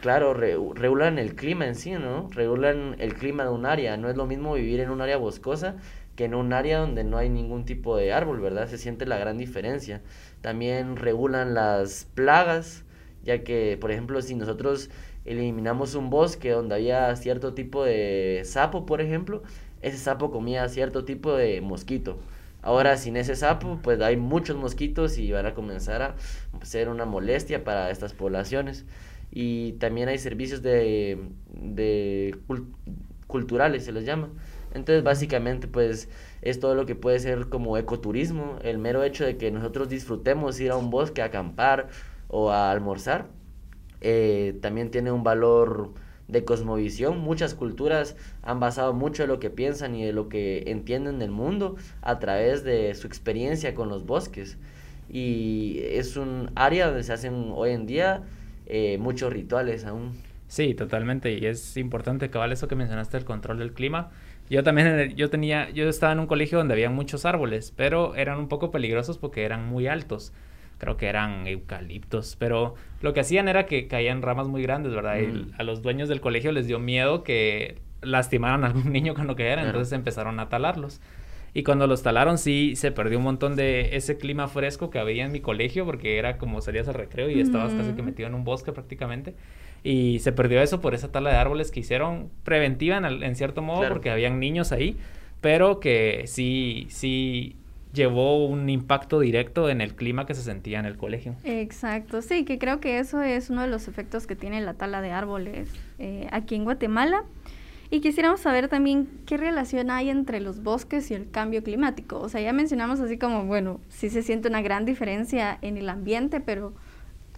claro, 0.02 0.34
regulan 0.34 1.20
el 1.20 1.36
clima 1.36 1.68
en 1.68 1.76
sí, 1.76 1.92
¿no? 1.92 2.30
Regulan 2.32 2.96
el 3.00 3.16
clima 3.16 3.44
de 3.44 3.50
un 3.50 3.66
área, 3.66 3.98
no 3.98 4.10
es 4.10 4.16
lo 4.16 4.26
mismo 4.26 4.54
vivir 4.54 4.80
en 4.80 4.92
un 4.92 5.02
área 5.02 5.18
boscosa 5.18 5.76
que 6.16 6.26
en 6.26 6.36
un 6.36 6.54
área 6.54 6.80
donde 6.80 7.04
no 7.04 7.18
hay 7.18 7.30
ningún 7.30 7.66
tipo 7.66 7.98
de 7.98 8.14
árbol, 8.14 8.42
¿verdad? 8.42 8.68
Se 8.68 8.78
siente 8.78 9.06
la 9.06 9.18
gran 9.18 9.38
diferencia. 9.38 10.02
También 10.42 10.98
regulan 10.98 11.54
las 11.54 12.08
plagas, 12.14 12.84
ya 13.24 13.44
que, 13.44 13.78
por 13.80 13.90
ejemplo, 13.92 14.22
si 14.22 14.36
nosotros 14.36 14.90
eliminamos 15.24 15.96
un 15.96 16.10
bosque 16.10 16.52
donde 16.52 16.76
había 16.76 17.16
cierto 17.16 17.54
tipo 17.54 17.86
de 17.86 18.42
sapo, 18.44 18.86
por 18.86 19.00
ejemplo, 19.00 19.44
ese 19.82 19.98
sapo 19.98 20.30
comía 20.30 20.68
cierto 20.68 21.06
tipo 21.06 21.34
de 21.34 21.62
mosquito. 21.62 22.20
Ahora 22.62 22.98
sin 22.98 23.18
ese 23.18 23.36
sapo, 23.36 23.80
pues 23.82 24.02
hay 24.02 24.18
muchos 24.18 24.58
mosquitos 24.58 25.18
y 25.18 25.32
van 25.32 25.46
a 25.46 25.54
comenzar 25.54 26.02
a 26.02 26.16
ser 26.64 26.90
una 26.90 27.06
molestia 27.06 27.64
para 27.64 27.90
estas 27.92 28.14
poblaciones. 28.14 28.86
Y 29.32 29.74
también 29.74 30.10
hay 30.10 30.18
servicios 30.18 30.62
de, 30.62 31.20
de 31.54 32.36
culturales, 33.28 33.86
se 33.86 33.92
les 33.92 34.06
llama. 34.06 34.30
Entonces, 34.74 35.04
básicamente, 35.04 35.68
pues 35.68 36.10
es 36.42 36.60
todo 36.60 36.76
lo 36.76 36.86
que 36.86 36.96
puede 36.96 37.20
ser 37.20 37.50
como 37.50 37.78
ecoturismo, 37.78 38.60
el 38.64 38.78
mero 38.78 39.04
hecho 39.04 39.26
de 39.26 39.38
que 39.38 39.52
nosotros 39.52 39.90
disfrutemos 39.90 40.60
ir 40.60 40.72
a 40.72 40.76
un 40.78 40.90
bosque 40.90 41.22
a 41.22 41.26
acampar 41.26 41.90
o 42.28 42.52
a 42.52 42.72
almorzar, 42.72 43.28
eh, 44.02 44.58
también 44.62 44.92
tiene 44.92 45.12
un 45.12 45.24
valor 45.24 45.94
de 46.30 46.46
cosmovisión. 46.46 47.20
Muchas 47.20 47.54
culturas 47.54 48.16
han 48.44 48.60
basado 48.60 48.94
mucho 48.94 49.24
de 49.24 49.28
lo 49.28 49.40
que 49.40 49.50
piensan 49.50 49.96
y 49.96 50.06
de 50.06 50.14
lo 50.14 50.30
que 50.30 50.64
entienden 50.68 51.20
del 51.20 51.32
mundo 51.32 51.76
a 52.02 52.20
través 52.20 52.64
de 52.64 52.94
su 52.96 53.08
experiencia 53.08 53.74
con 53.74 53.90
los 53.90 54.06
bosques. 54.06 54.58
Y 55.10 55.80
es 55.84 56.16
un 56.16 56.52
área 56.56 56.88
donde 56.88 57.04
se 57.04 57.14
hacen 57.14 57.52
hoy 57.54 57.72
en 57.72 57.88
día 57.88 58.24
eh, 58.68 58.98
muchos 59.00 59.34
rituales 59.34 59.86
aún. 59.86 60.14
Sí, 60.48 60.74
totalmente. 60.76 61.34
Y 61.34 61.46
es 61.46 61.78
importante, 61.78 62.30
cabal, 62.30 62.52
eso 62.52 62.68
que 62.68 62.76
mencionaste, 62.76 63.18
el 63.18 63.26
control 63.26 63.58
del 63.60 63.74
clima. 63.74 64.12
Yo 64.50 64.64
también, 64.64 65.16
yo 65.16 65.30
tenía, 65.30 65.70
yo 65.72 65.88
estaba 65.90 66.12
en 66.14 66.20
un 66.20 66.28
colegio 66.28 66.58
donde 66.58 66.74
había 66.74 66.90
muchos 66.90 67.26
árboles, 67.26 67.72
pero 67.76 68.16
eran 68.16 68.40
un 68.40 68.48
poco 68.48 68.72
peligrosos 68.72 69.18
porque 69.18 69.46
eran 69.46 69.68
muy 69.68 69.88
altos. 69.88 70.32
Creo 70.80 70.98
que 70.98 71.06
eran 71.08 71.46
eucaliptos, 71.46 72.36
pero 72.40 72.74
lo 73.02 73.14
que 73.14 73.20
hacían 73.20 73.48
era 73.48 73.66
que 73.68 73.88
caían 73.88 74.22
ramas 74.24 74.48
muy 74.48 74.64
grandes, 74.64 74.94
¿verdad? 74.94 75.20
Y 75.20 75.28
Mm. 75.28 75.52
a 75.60 75.64
los 75.64 75.82
dueños 75.84 76.10
del 76.10 76.22
colegio 76.22 76.52
les 76.52 76.66
dio 76.68 76.80
miedo 76.80 77.24
que 77.24 77.78
lastimaran 78.02 78.64
a 78.64 78.68
algún 78.68 78.84
niño 78.94 79.14
cuando 79.14 79.36
cayera, 79.36 79.56
Claro. 79.58 79.70
entonces 79.70 79.94
empezaron 79.94 80.40
a 80.40 80.50
talarlos. 80.50 81.00
Y 81.54 81.64
cuando 81.64 81.88
los 81.88 82.04
talaron, 82.04 82.38
sí, 82.38 82.76
se 82.76 82.92
perdió 82.92 83.18
un 83.18 83.24
montón 83.24 83.56
de 83.56 83.96
ese 83.98 84.18
clima 84.18 84.48
fresco 84.48 84.90
que 84.90 85.00
había 85.00 85.26
en 85.26 85.32
mi 85.32 85.40
colegio, 85.42 85.84
porque 85.86 86.18
era 86.18 86.38
como 86.38 86.62
salías 86.62 86.88
al 86.88 86.94
recreo 86.94 87.30
y 87.30 87.40
estabas 87.42 87.74
casi 87.74 87.94
que 87.94 88.02
Mm. 88.02 88.06
metido 88.06 88.28
en 88.30 88.36
un 88.36 88.44
bosque 88.44 88.72
prácticamente. 88.72 89.34
Y 89.84 90.20
se 90.20 90.32
perdió 90.32 90.62
eso 90.62 90.80
por 90.80 90.94
esa 90.94 91.12
tala 91.12 91.32
de 91.32 91.38
árboles 91.38 91.72
que 91.72 91.80
hicieron 91.80 92.30
preventiva 92.44 92.98
en, 92.98 93.36
cierto 93.36 93.62
modo, 93.64 93.80
Claro. 93.80 93.96
porque 93.96 94.12
habían 94.12 94.40
niños 94.40 94.72
ahí, 94.72 94.96
pero 95.42 95.80
que 95.80 96.24
sí, 96.28 96.86
sí 96.90 97.56
llevó 97.94 98.46
un 98.46 98.70
impacto 98.70 99.20
directo 99.20 99.70
en 99.70 99.82
el 99.82 99.96
clima 99.96 100.26
que 100.26 100.36
se 100.36 100.44
sentía 100.44 100.80
en 100.80 100.86
el 100.86 100.98
colegio. 100.98 101.36
Exacto, 101.44 102.22
sí, 102.22 102.46
que 102.46 102.60
creo 102.60 102.80
que 102.80 103.00
eso 103.00 103.22
es 103.22 103.50
uno 103.50 103.62
de 103.62 103.68
los 103.68 103.88
efectos 103.88 104.28
que 104.28 104.36
tiene 104.36 104.62
la 104.62 104.76
tala 104.76 105.02
de 105.02 105.12
árboles 105.12 105.70
eh, 105.98 106.28
aquí 106.32 106.56
en 106.56 106.64
Guatemala. 106.64 107.24
Y 107.92 108.02
quisiéramos 108.02 108.42
saber 108.42 108.68
también 108.68 109.10
qué 109.26 109.36
relación 109.36 109.90
hay 109.90 110.12
entre 110.12 110.42
los 110.42 110.62
bosques 110.62 111.10
y 111.10 111.16
el 111.16 111.32
cambio 111.32 111.64
climático. 111.64 112.20
O 112.20 112.30
sea, 112.30 112.40
ya 112.40 112.54
mencionamos 112.54 113.00
así 113.00 113.18
como, 113.18 113.46
bueno, 113.46 113.80
sí 113.90 114.12
se 114.12 114.22
siente 114.22 114.48
una 114.48 114.62
gran 114.62 114.86
diferencia 114.86 115.58
en 115.64 115.76
el 115.76 115.90
ambiente, 115.90 116.40
pero 116.40 116.74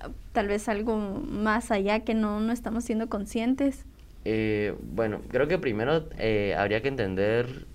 ah, 0.02 0.10
tal 0.34 0.48
vez 0.48 0.68
algo 0.68 0.98
más 0.98 1.72
allá 1.72 2.02
que 2.02 2.14
no, 2.14 2.42
no 2.42 2.52
estamos 2.52 2.84
siendo 2.84 3.08
conscientes. 3.08 3.86
Eh, 4.26 4.76
bueno, 4.84 5.22
creo 5.30 5.48
que 5.48 5.58
primero 5.58 6.10
eh, 6.18 6.54
habría 6.58 6.82
que 6.82 6.90
entender, 6.90 7.66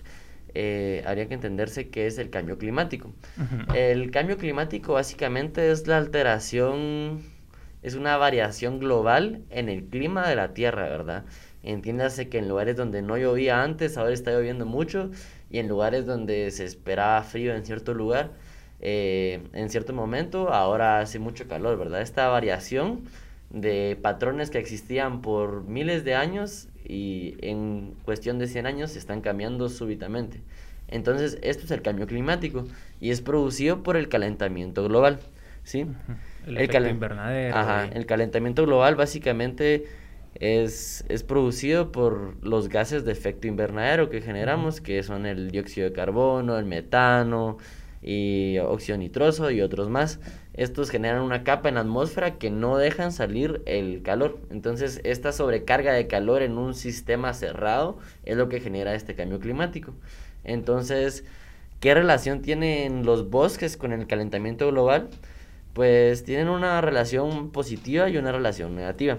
eh, 0.58 1.02
habría 1.04 1.28
que 1.28 1.34
entenderse 1.34 1.90
qué 1.90 2.06
es 2.06 2.16
el 2.16 2.30
cambio 2.30 2.56
climático. 2.56 3.12
El 3.75 4.10
cambio 4.10 4.38
climático 4.38 4.94
básicamente 4.94 5.70
es 5.70 5.86
la 5.86 5.98
alteración, 5.98 7.20
es 7.82 7.94
una 7.94 8.16
variación 8.16 8.80
global 8.80 9.42
en 9.50 9.68
el 9.68 9.84
clima 9.84 10.26
de 10.26 10.34
la 10.34 10.54
Tierra, 10.54 10.88
¿verdad? 10.88 11.25
Entiéndase 11.62 12.30
que 12.30 12.38
en 12.38 12.48
lugares 12.48 12.75
donde 12.75 13.02
no 13.02 13.18
llovía 13.18 13.62
antes, 13.62 13.98
ahora 13.98 14.14
está 14.14 14.30
lloviendo 14.30 14.64
mucho, 14.64 15.10
y 15.50 15.58
en 15.58 15.68
lugares 15.68 16.06
donde 16.06 16.50
se 16.50 16.64
esperaba 16.64 17.22
frío 17.22 17.54
en 17.54 17.66
cierto 17.66 17.92
lugar, 17.92 18.30
eh, 18.80 19.42
en 19.52 19.68
cierto 19.68 19.92
momento, 19.92 20.54
ahora 20.54 21.00
hace 21.00 21.18
mucho 21.18 21.46
calor, 21.48 21.78
¿verdad? 21.78 22.00
Esta 22.00 22.28
variación 22.28 23.02
de 23.50 23.98
patrones 24.00 24.50
que 24.50 24.58
existían 24.58 25.22
por 25.22 25.64
miles 25.64 26.04
de 26.04 26.14
años 26.14 26.68
y 26.84 27.36
en 27.40 27.94
cuestión 28.04 28.38
de 28.38 28.46
100 28.48 28.66
años 28.66 28.92
se 28.92 28.98
están 28.98 29.20
cambiando 29.20 29.68
súbitamente. 29.68 30.40
Entonces, 30.88 31.38
esto 31.42 31.64
es 31.64 31.70
el 31.70 31.82
cambio 31.82 32.06
climático 32.06 32.66
y 33.00 33.10
es 33.10 33.20
producido 33.20 33.82
por 33.82 33.96
el 33.96 34.08
calentamiento 34.08 34.84
global, 34.84 35.18
¿sí? 35.64 35.86
El, 36.46 36.56
El 36.56 36.56
efecto 36.58 36.78
calen- 36.78 36.90
invernadero. 36.90 37.56
Ajá, 37.56 37.88
el 37.92 38.06
calentamiento 38.06 38.64
global 38.64 38.94
básicamente 38.94 39.86
es, 40.34 41.04
es 41.08 41.22
producido 41.22 41.90
por 41.92 42.36
los 42.44 42.68
gases 42.68 43.04
de 43.04 43.12
efecto 43.12 43.46
invernadero 43.48 44.10
que 44.10 44.20
generamos, 44.20 44.80
que 44.80 45.02
son 45.02 45.26
el 45.26 45.50
dióxido 45.50 45.88
de 45.88 45.92
carbono, 45.92 46.58
el 46.58 46.66
metano 46.66 47.58
y 48.06 48.58
óxido 48.58 48.96
nitroso 48.96 49.50
y 49.50 49.60
otros 49.60 49.90
más. 49.90 50.20
Estos 50.54 50.90
generan 50.90 51.22
una 51.22 51.42
capa 51.42 51.68
en 51.68 51.75
la 51.75 51.80
atmósfera 51.82 52.38
que 52.38 52.50
no 52.50 52.78
dejan 52.78 53.10
salir 53.10 53.62
el 53.66 54.02
calor. 54.02 54.38
Entonces, 54.50 55.00
esta 55.02 55.32
sobrecarga 55.32 55.92
de 55.92 56.06
calor 56.06 56.42
en 56.42 56.56
un 56.56 56.75
sistema 56.75 57.34
cerrado 57.34 57.98
es 58.25 58.36
lo 58.36 58.48
que 58.48 58.60
genera 58.60 58.94
este 58.94 59.16
cambio 59.16 59.40
climático. 59.40 59.92
Entonces, 60.44 61.25
¿qué 61.80 61.94
relación 61.94 62.42
tienen 62.42 63.04
los 63.04 63.28
bosques 63.28 63.76
con 63.76 63.92
el 63.92 64.06
calentamiento 64.06 64.68
global? 64.68 65.08
Pues 65.72 66.22
tienen 66.22 66.48
una 66.48 66.80
relación 66.80 67.50
positiva 67.50 68.08
y 68.08 68.16
una 68.16 68.30
relación 68.30 68.76
negativa. 68.76 69.16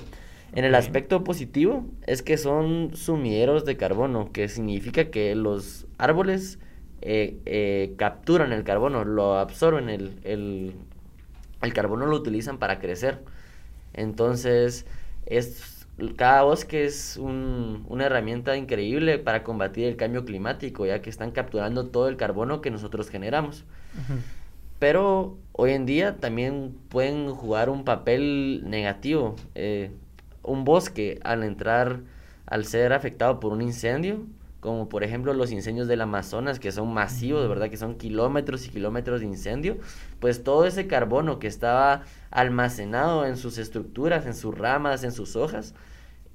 En 0.53 0.63
el 0.63 0.75
aspecto 0.75 1.25
positivo 1.25 1.86
es 2.08 2.22
que 2.22 2.38
son 2.38 2.96
sumideros 2.96 3.65
de 3.65 3.75
carbono, 3.75 4.32
que 4.32 4.48
significa 4.48 5.12
que 5.12 5.36
los 5.36 5.88
árboles 5.98 6.58
eh, 7.01 7.38
eh, 7.46 7.94
capturan 7.98 8.54
el 8.54 8.63
carbono, 8.63 9.06
lo 9.06 9.38
absorben, 9.39 9.89
el, 9.89 10.20
el, 10.24 10.74
el 11.62 11.74
carbono 11.74 12.06
lo 12.06 12.16
utilizan 12.18 12.58
para 12.60 12.80
crecer. 12.80 13.20
Entonces, 13.94 14.86
es, 15.25 15.88
cada 16.18 16.44
bosque 16.44 16.86
es 16.86 17.18
un- 17.18 17.86
una 17.89 18.06
herramienta 18.06 18.58
increíble 18.58 19.20
para 19.20 19.44
combatir 19.44 19.86
el 19.88 19.98
cambio 19.98 20.25
climático, 20.25 20.86
ya 20.86 21.01
que 21.01 21.10
están 21.10 21.32
capturando 21.32 21.88
todo 21.88 22.10
el 22.10 22.18
carbono 22.18 22.62
que 22.62 22.72
nosotros 22.72 23.10
generamos. 23.10 23.66
Pero 24.80 25.38
hoy 25.54 25.72
en 25.72 25.86
día 25.86 26.18
también 26.18 26.75
pueden 26.89 27.30
jugar 27.34 27.70
un 27.70 27.84
papel 27.84 28.63
negativo. 28.66 29.36
Eh, 29.56 29.92
un 30.44 30.63
bosque 30.66 31.20
al 31.24 31.44
entrar, 31.44 32.01
al 32.46 32.66
ser 32.66 32.94
afectado 32.94 33.39
por 33.39 33.51
un 33.54 33.62
incendio, 33.62 34.25
como 34.68 34.90
por 34.90 35.06
ejemplo 35.06 35.34
los 35.34 35.54
incendios 35.54 35.88
del 35.88 36.02
Amazonas, 36.02 36.60
que 36.60 36.74
son 36.74 36.94
masivos, 36.94 37.48
verdad 37.48 37.70
que 37.70 37.78
son 37.78 37.96
kilómetros 37.96 38.68
y 38.68 38.70
kilómetros 38.70 39.22
de 39.22 39.26
incendio, 39.26 39.78
pues 40.20 40.44
todo 40.44 40.66
ese 40.66 40.88
carbono 40.88 41.40
que 41.40 41.48
estaba 41.48 42.04
almacenado 42.32 43.26
en 43.26 43.38
sus 43.38 43.60
estructuras, 43.60 44.26
en 44.26 44.36
sus 44.36 44.58
ramas, 44.58 45.06
en 45.06 45.14
sus 45.14 45.38
hojas, 45.38 45.74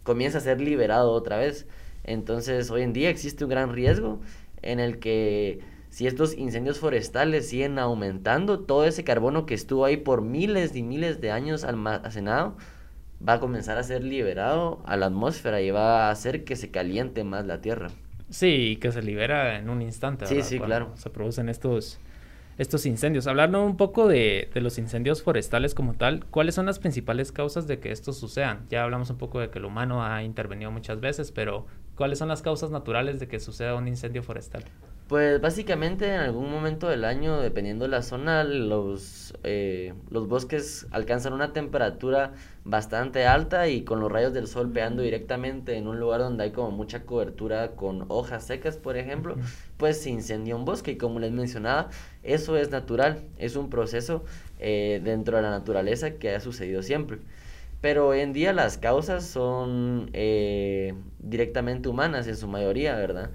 comienza 0.03 0.39
a 0.39 0.41
ser 0.41 0.63
liberado 0.63 1.13
otra 1.13 1.37
vez. 1.37 1.67
Entonces, 2.05 2.71
hoy 2.71 2.81
en 2.81 2.95
día 2.95 3.11
existe 3.11 3.45
un 3.45 3.51
gran 3.51 3.71
riesgo 3.75 4.21
en 4.63 4.81
el 4.81 4.99
que 4.99 5.61
si 5.91 6.07
estos 6.07 6.35
incendios 6.39 6.79
forestales 6.79 7.51
siguen 7.51 7.79
aumentando, 7.79 8.61
todo 8.61 8.87
ese 8.87 9.05
carbono 9.05 9.45
que 9.45 9.53
estuvo 9.53 9.85
ahí 9.85 9.99
por 9.99 10.23
miles 10.23 10.75
y 10.75 10.83
miles 10.83 11.21
de 11.21 11.33
años 11.33 11.65
almacenado 11.65 12.57
va 13.29 13.35
a 13.35 13.41
comenzar 13.41 13.77
a 13.77 13.83
ser 13.83 14.03
liberado 14.03 14.81
a 14.87 14.97
la 14.97 15.07
atmósfera 15.07 15.61
y 15.61 15.71
va 15.71 16.09
a 16.09 16.11
hacer 16.11 16.45
que 16.45 16.57
se 16.57 16.71
caliente 16.71 17.25
más 17.25 17.45
la 17.45 17.61
Tierra. 17.61 17.91
Sí, 18.33 18.79
que 18.81 18.91
se 18.91 19.03
libera 19.03 19.59
en 19.59 19.69
un 19.69 19.83
instante. 19.83 20.27
Sí, 20.27 20.43
sí, 20.43 20.57
Cuando 20.57 20.67
claro. 20.77 20.97
Se 20.97 21.11
producen 21.11 21.51
estos, 21.51 21.99
estos 22.57 22.87
incendios. 22.87 23.27
Hablando 23.27 23.63
un 23.63 23.77
poco 23.77 24.09
de, 24.09 24.51
de 24.55 24.61
los 24.63 24.79
incendios 24.79 25.23
forestales 25.23 25.75
como 25.75 25.95
tal, 25.95 26.25
¿cuáles 26.27 26.55
son 26.55 26.65
las 26.65 26.79
principales 26.79 27.31
causas 27.31 27.67
de 27.67 27.79
que 27.79 27.93
estos 27.93 28.17
sucedan? 28.17 28.67
Ya 28.71 28.85
hablamos 28.85 29.11
un 29.11 29.19
poco 29.19 29.39
de 29.39 29.51
que 29.51 29.59
el 29.59 29.67
humano 29.67 30.03
ha 30.03 30.23
intervenido 30.23 30.71
muchas 30.71 30.99
veces, 31.01 31.31
pero 31.31 31.67
¿cuáles 31.95 32.19
son 32.19 32.29
las 32.29 32.41
causas 32.41 32.71
naturales 32.71 33.21
de 33.21 33.29
que 33.29 33.39
suceda 33.39 33.75
un 33.75 33.87
incendio 33.87 34.23
forestal? 34.23 34.65
Pues 35.13 35.43
básicamente 35.43 36.07
en 36.07 36.21
algún 36.21 36.51
momento 36.51 36.89
del 36.89 37.05
año, 37.05 37.39
dependiendo 37.39 37.85
de 37.85 37.91
la 37.91 38.01
zona, 38.01 38.45
los, 38.45 39.35
eh, 39.45 39.93
los 40.09 40.27
bosques 40.27 40.87
alcanzan 40.91 41.35
una 41.35 41.53
temperatura 41.53 42.33
bastante 42.65 43.27
alta 43.27 43.69
y 43.69 43.83
con 43.85 44.01
los 44.01 44.11
rayos 44.11 44.33
del 44.33 44.47
sol 44.47 44.73
pegando 44.73 45.03
directamente 45.03 45.77
en 45.77 45.87
un 45.87 46.01
lugar 46.01 46.21
donde 46.21 46.45
hay 46.45 46.51
como 46.53 46.71
mucha 46.71 47.03
cobertura 47.05 47.73
con 47.73 48.07
hojas 48.09 48.47
secas, 48.47 48.79
por 48.79 48.97
ejemplo, 48.97 49.37
pues 49.77 50.01
se 50.01 50.09
incendia 50.09 50.57
un 50.57 50.65
bosque 50.65 50.93
y 50.93 50.97
como 50.97 51.21
les 51.21 51.31
mencionaba, 51.31 51.91
eso 52.23 52.57
es 52.57 52.71
natural, 52.71 53.23
es 53.37 53.55
un 53.55 53.69
proceso 53.69 54.25
eh, 54.61 55.03
dentro 55.05 55.37
de 55.37 55.43
la 55.43 55.51
naturaleza 55.51 56.13
que 56.13 56.35
ha 56.35 56.41
sucedido 56.41 56.83
siempre. 56.83 57.19
Pero 57.83 58.09
hoy 58.09 58.21
en 58.21 58.33
día 58.33 58.55
las 58.55 58.79
causas 58.79 59.27
son 59.27 60.09
eh, 60.15 60.95
directamente 61.19 61.91
humanas 61.91 62.27
en 62.29 62.37
su 62.39 62.49
mayoría, 62.49 62.97
¿verdad? 62.97 63.29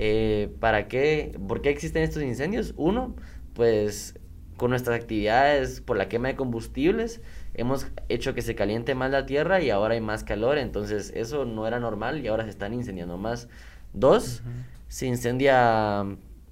Eh, 0.00 0.54
¿para 0.60 0.86
qué? 0.86 1.36
¿Por 1.48 1.60
qué 1.60 1.70
existen 1.70 2.04
estos 2.04 2.22
incendios? 2.22 2.72
Uno, 2.76 3.16
pues 3.52 4.14
con 4.56 4.70
nuestras 4.70 4.96
actividades 5.00 5.80
por 5.80 5.96
la 5.96 6.08
quema 6.08 6.28
de 6.28 6.36
combustibles 6.36 7.20
hemos 7.54 7.88
hecho 8.08 8.32
que 8.34 8.42
se 8.42 8.54
caliente 8.54 8.94
más 8.94 9.10
la 9.10 9.26
tierra 9.26 9.60
y 9.60 9.70
ahora 9.70 9.94
hay 9.94 10.00
más 10.00 10.22
calor, 10.22 10.58
entonces 10.58 11.12
eso 11.16 11.44
no 11.44 11.66
era 11.66 11.80
normal 11.80 12.24
y 12.24 12.28
ahora 12.28 12.44
se 12.44 12.50
están 12.50 12.74
incendiando 12.74 13.18
más. 13.18 13.48
Dos, 13.92 14.42
se 14.86 15.06
incendia 15.06 16.04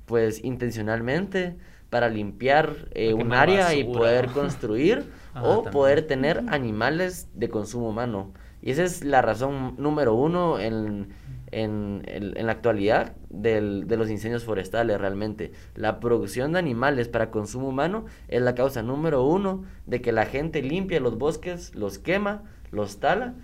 pues 0.06 0.42
intencionalmente 0.42 1.56
para 1.90 2.08
limpiar 2.08 2.88
eh, 2.94 3.14
un 3.14 3.32
área 3.32 3.74
y 3.74 3.84
poder 3.84 4.26
construir 4.34 5.04
Ah, 5.36 5.42
o 5.44 5.54
también. 5.56 5.72
poder 5.72 6.02
tener 6.06 6.44
animales 6.48 7.28
de 7.34 7.48
consumo 7.50 7.90
humano. 7.90 8.32
Y 8.62 8.70
esa 8.70 8.84
es 8.84 9.04
la 9.04 9.20
razón 9.20 9.74
número 9.76 10.14
uno 10.14 10.58
en, 10.58 11.08
en, 11.52 12.02
en- 12.06 12.36
en 12.36 12.46
la 12.46 12.52
actualidad 12.52 13.14
del- 13.30 13.86
de 13.86 13.96
los 13.96 14.10
incendios 14.10 14.44
forestales 14.44 15.00
realmente. 15.00 15.52
La 15.74 16.00
producción 16.00 16.52
de 16.52 16.58
animales 16.58 17.08
para 17.08 17.30
consumo 17.30 17.68
humano 17.68 18.06
es 18.28 18.42
la 18.42 18.54
causa 18.54 18.82
número 18.82 19.22
uno 19.24 19.64
de 19.86 20.00
que 20.00 20.12
la 20.12 20.26
gente 20.26 20.62
limpia 20.62 21.00
los 21.00 21.18
bosques, 21.18 21.74
los 21.74 21.98
quema, 21.98 22.42
los 22.70 22.98
tala 22.98 23.34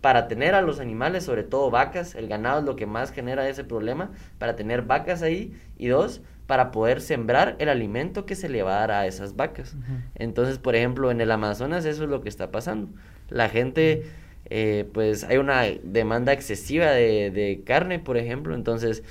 para 0.00 0.28
tener 0.28 0.54
a 0.54 0.62
los 0.62 0.78
animales, 0.78 1.24
sobre 1.24 1.42
todo 1.42 1.70
vacas, 1.72 2.14
el 2.14 2.28
ganado 2.28 2.60
es 2.60 2.64
lo 2.64 2.76
que 2.76 2.86
más 2.86 3.10
genera 3.10 3.48
ese 3.48 3.64
problema, 3.64 4.12
para 4.38 4.54
tener 4.54 4.82
vacas 4.82 5.22
ahí, 5.22 5.52
y 5.76 5.88
dos, 5.88 6.22
para 6.46 6.70
poder 6.70 7.00
sembrar 7.00 7.56
el 7.58 7.68
alimento 7.68 8.24
que 8.24 8.36
se 8.36 8.48
le 8.48 8.62
va 8.62 8.76
a 8.76 8.80
dar 8.80 8.90
a 8.92 9.06
esas 9.06 9.34
vacas. 9.34 9.76
Entonces, 10.14 10.58
por 10.58 10.76
ejemplo, 10.76 11.10
en 11.10 11.20
el 11.20 11.30
Amazonas 11.32 11.84
eso 11.84 12.04
es 12.04 12.08
lo 12.10 12.20
que 12.20 12.28
está 12.28 12.52
pasando. 12.52 12.88
La 13.28 13.48
gente, 13.48 14.04
eh, 14.50 14.88
pues 14.92 15.24
hay 15.24 15.38
una 15.38 15.62
demanda 15.82 16.32
excesiva 16.32 16.90
de, 16.90 17.30
de 17.30 17.62
carne, 17.64 17.98
por 17.98 18.16
ejemplo, 18.16 18.54
entonces 18.54 19.02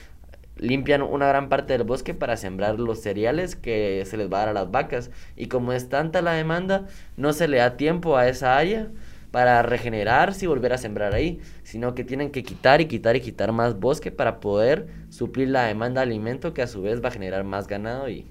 limpian 0.57 1.01
una 1.01 1.27
gran 1.27 1.49
parte 1.49 1.73
del 1.73 1.83
bosque 1.83 2.13
para 2.13 2.37
sembrar 2.37 2.79
los 2.79 3.01
cereales 3.01 3.55
que 3.55 4.03
se 4.05 4.17
les 4.17 4.31
va 4.31 4.37
a 4.37 4.39
dar 4.45 4.49
a 4.49 4.53
las 4.53 4.71
vacas. 4.71 5.11
Y 5.35 5.47
como 5.47 5.73
es 5.73 5.89
tanta 5.89 6.21
la 6.21 6.33
demanda, 6.33 6.87
no 7.15 7.33
se 7.33 7.47
le 7.47 7.57
da 7.57 7.77
tiempo 7.77 8.17
a 8.17 8.27
esa 8.27 8.57
área 8.57 8.89
para 9.37 9.61
regenerarse 9.61 10.45
y 10.45 10.47
volver 10.47 10.73
a 10.73 10.79
sembrar 10.79 11.13
ahí, 11.13 11.39
sino 11.61 11.93
que 11.93 12.03
tienen 12.03 12.31
que 12.31 12.41
quitar 12.41 12.81
y 12.81 12.87
quitar 12.87 13.15
y 13.15 13.21
quitar 13.21 13.51
más 13.51 13.79
bosque 13.79 14.11
para 14.11 14.39
poder 14.39 14.87
suplir 15.11 15.49
la 15.49 15.65
demanda 15.65 16.01
de 16.01 16.07
alimento 16.07 16.55
que 16.55 16.63
a 16.63 16.67
su 16.67 16.81
vez 16.81 17.03
va 17.03 17.09
a 17.09 17.11
generar 17.11 17.43
más 17.43 17.67
ganado 17.67 18.09
y 18.09 18.25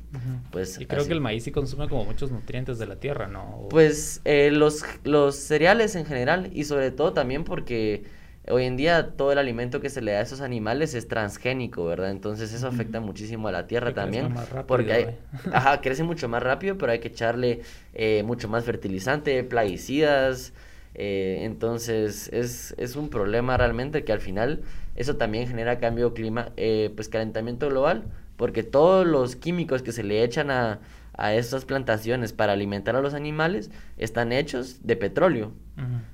pues... 0.50 0.80
Y 0.80 0.86
creo 0.86 1.06
que 1.06 1.12
el 1.12 1.20
maíz 1.20 1.44
sí 1.44 1.52
consume 1.52 1.88
como 1.88 2.04
muchos 2.04 2.32
nutrientes 2.32 2.80
de 2.80 2.86
la 2.86 2.96
tierra, 2.96 3.28
¿no? 3.28 3.68
Pues 3.70 4.20
eh, 4.25 4.50
los, 4.50 4.82
los 5.04 5.36
cereales 5.36 5.94
en 5.94 6.06
general 6.06 6.50
y 6.52 6.64
sobre 6.64 6.90
todo 6.90 7.12
también 7.12 7.44
porque 7.44 8.02
hoy 8.48 8.64
en 8.64 8.76
día 8.76 9.12
todo 9.16 9.30
el 9.30 9.38
alimento 9.38 9.80
que 9.80 9.90
se 9.90 10.00
le 10.00 10.10
da 10.10 10.18
a 10.18 10.22
esos 10.22 10.40
animales 10.40 10.94
es 10.94 11.06
transgénico, 11.06 11.84
¿verdad? 11.84 12.10
Entonces 12.10 12.52
eso 12.52 12.66
afecta 12.66 12.98
muchísimo 12.98 13.46
a 13.46 13.52
la 13.52 13.68
tierra 13.68 13.94
también. 13.94 14.34
porque 14.66 14.92
hay, 14.92 15.06
ajá, 15.52 15.80
crece 15.80 16.02
mucho 16.02 16.28
más 16.28 16.42
rápido, 16.42 16.76
pero 16.76 16.90
hay 16.90 16.98
que 16.98 17.08
echarle 17.08 17.60
eh, 17.94 18.25
mucho 18.25 18.48
más 18.48 18.64
fertilizante, 18.64 19.44
plaguicidas. 19.44 20.52
Eh, 20.98 21.40
entonces 21.42 22.30
es, 22.32 22.74
es, 22.78 22.96
un 22.96 23.10
problema 23.10 23.58
realmente 23.58 24.02
que 24.02 24.12
al 24.12 24.20
final 24.20 24.62
eso 24.94 25.16
también 25.16 25.46
genera 25.46 25.78
cambio 25.78 26.14
clima, 26.14 26.52
eh, 26.56 26.90
pues 26.96 27.10
calentamiento 27.10 27.68
global, 27.68 28.04
porque 28.38 28.62
todos 28.62 29.06
los 29.06 29.36
químicos 29.36 29.82
que 29.82 29.92
se 29.92 30.02
le 30.02 30.24
echan 30.24 30.50
a, 30.50 30.80
a 31.12 31.34
estas 31.34 31.66
plantaciones 31.66 32.32
para 32.32 32.54
alimentar 32.54 32.96
a 32.96 33.02
los 33.02 33.12
animales 33.12 33.70
están 33.98 34.32
hechos 34.32 34.86
de 34.86 34.96
petróleo. 34.96 35.52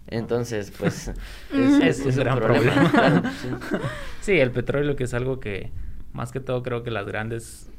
Entonces, 0.09 0.73
pues, 0.79 1.13
es, 1.55 2.01
un, 2.01 2.17
gran 2.17 2.41
problema. 2.41 3.33
sí. 4.21 4.33
el 4.41 4.51
petróleo 4.51 4.97
que 4.97 5.05
es 5.05 5.15
algo 5.15 5.39
que, 5.39 5.71
más 6.13 6.33
que 6.33 6.41
todo, 6.41 6.65
creo 6.65 6.83
que 6.83 6.91
las 6.91 7.07
grandes, 7.07 7.71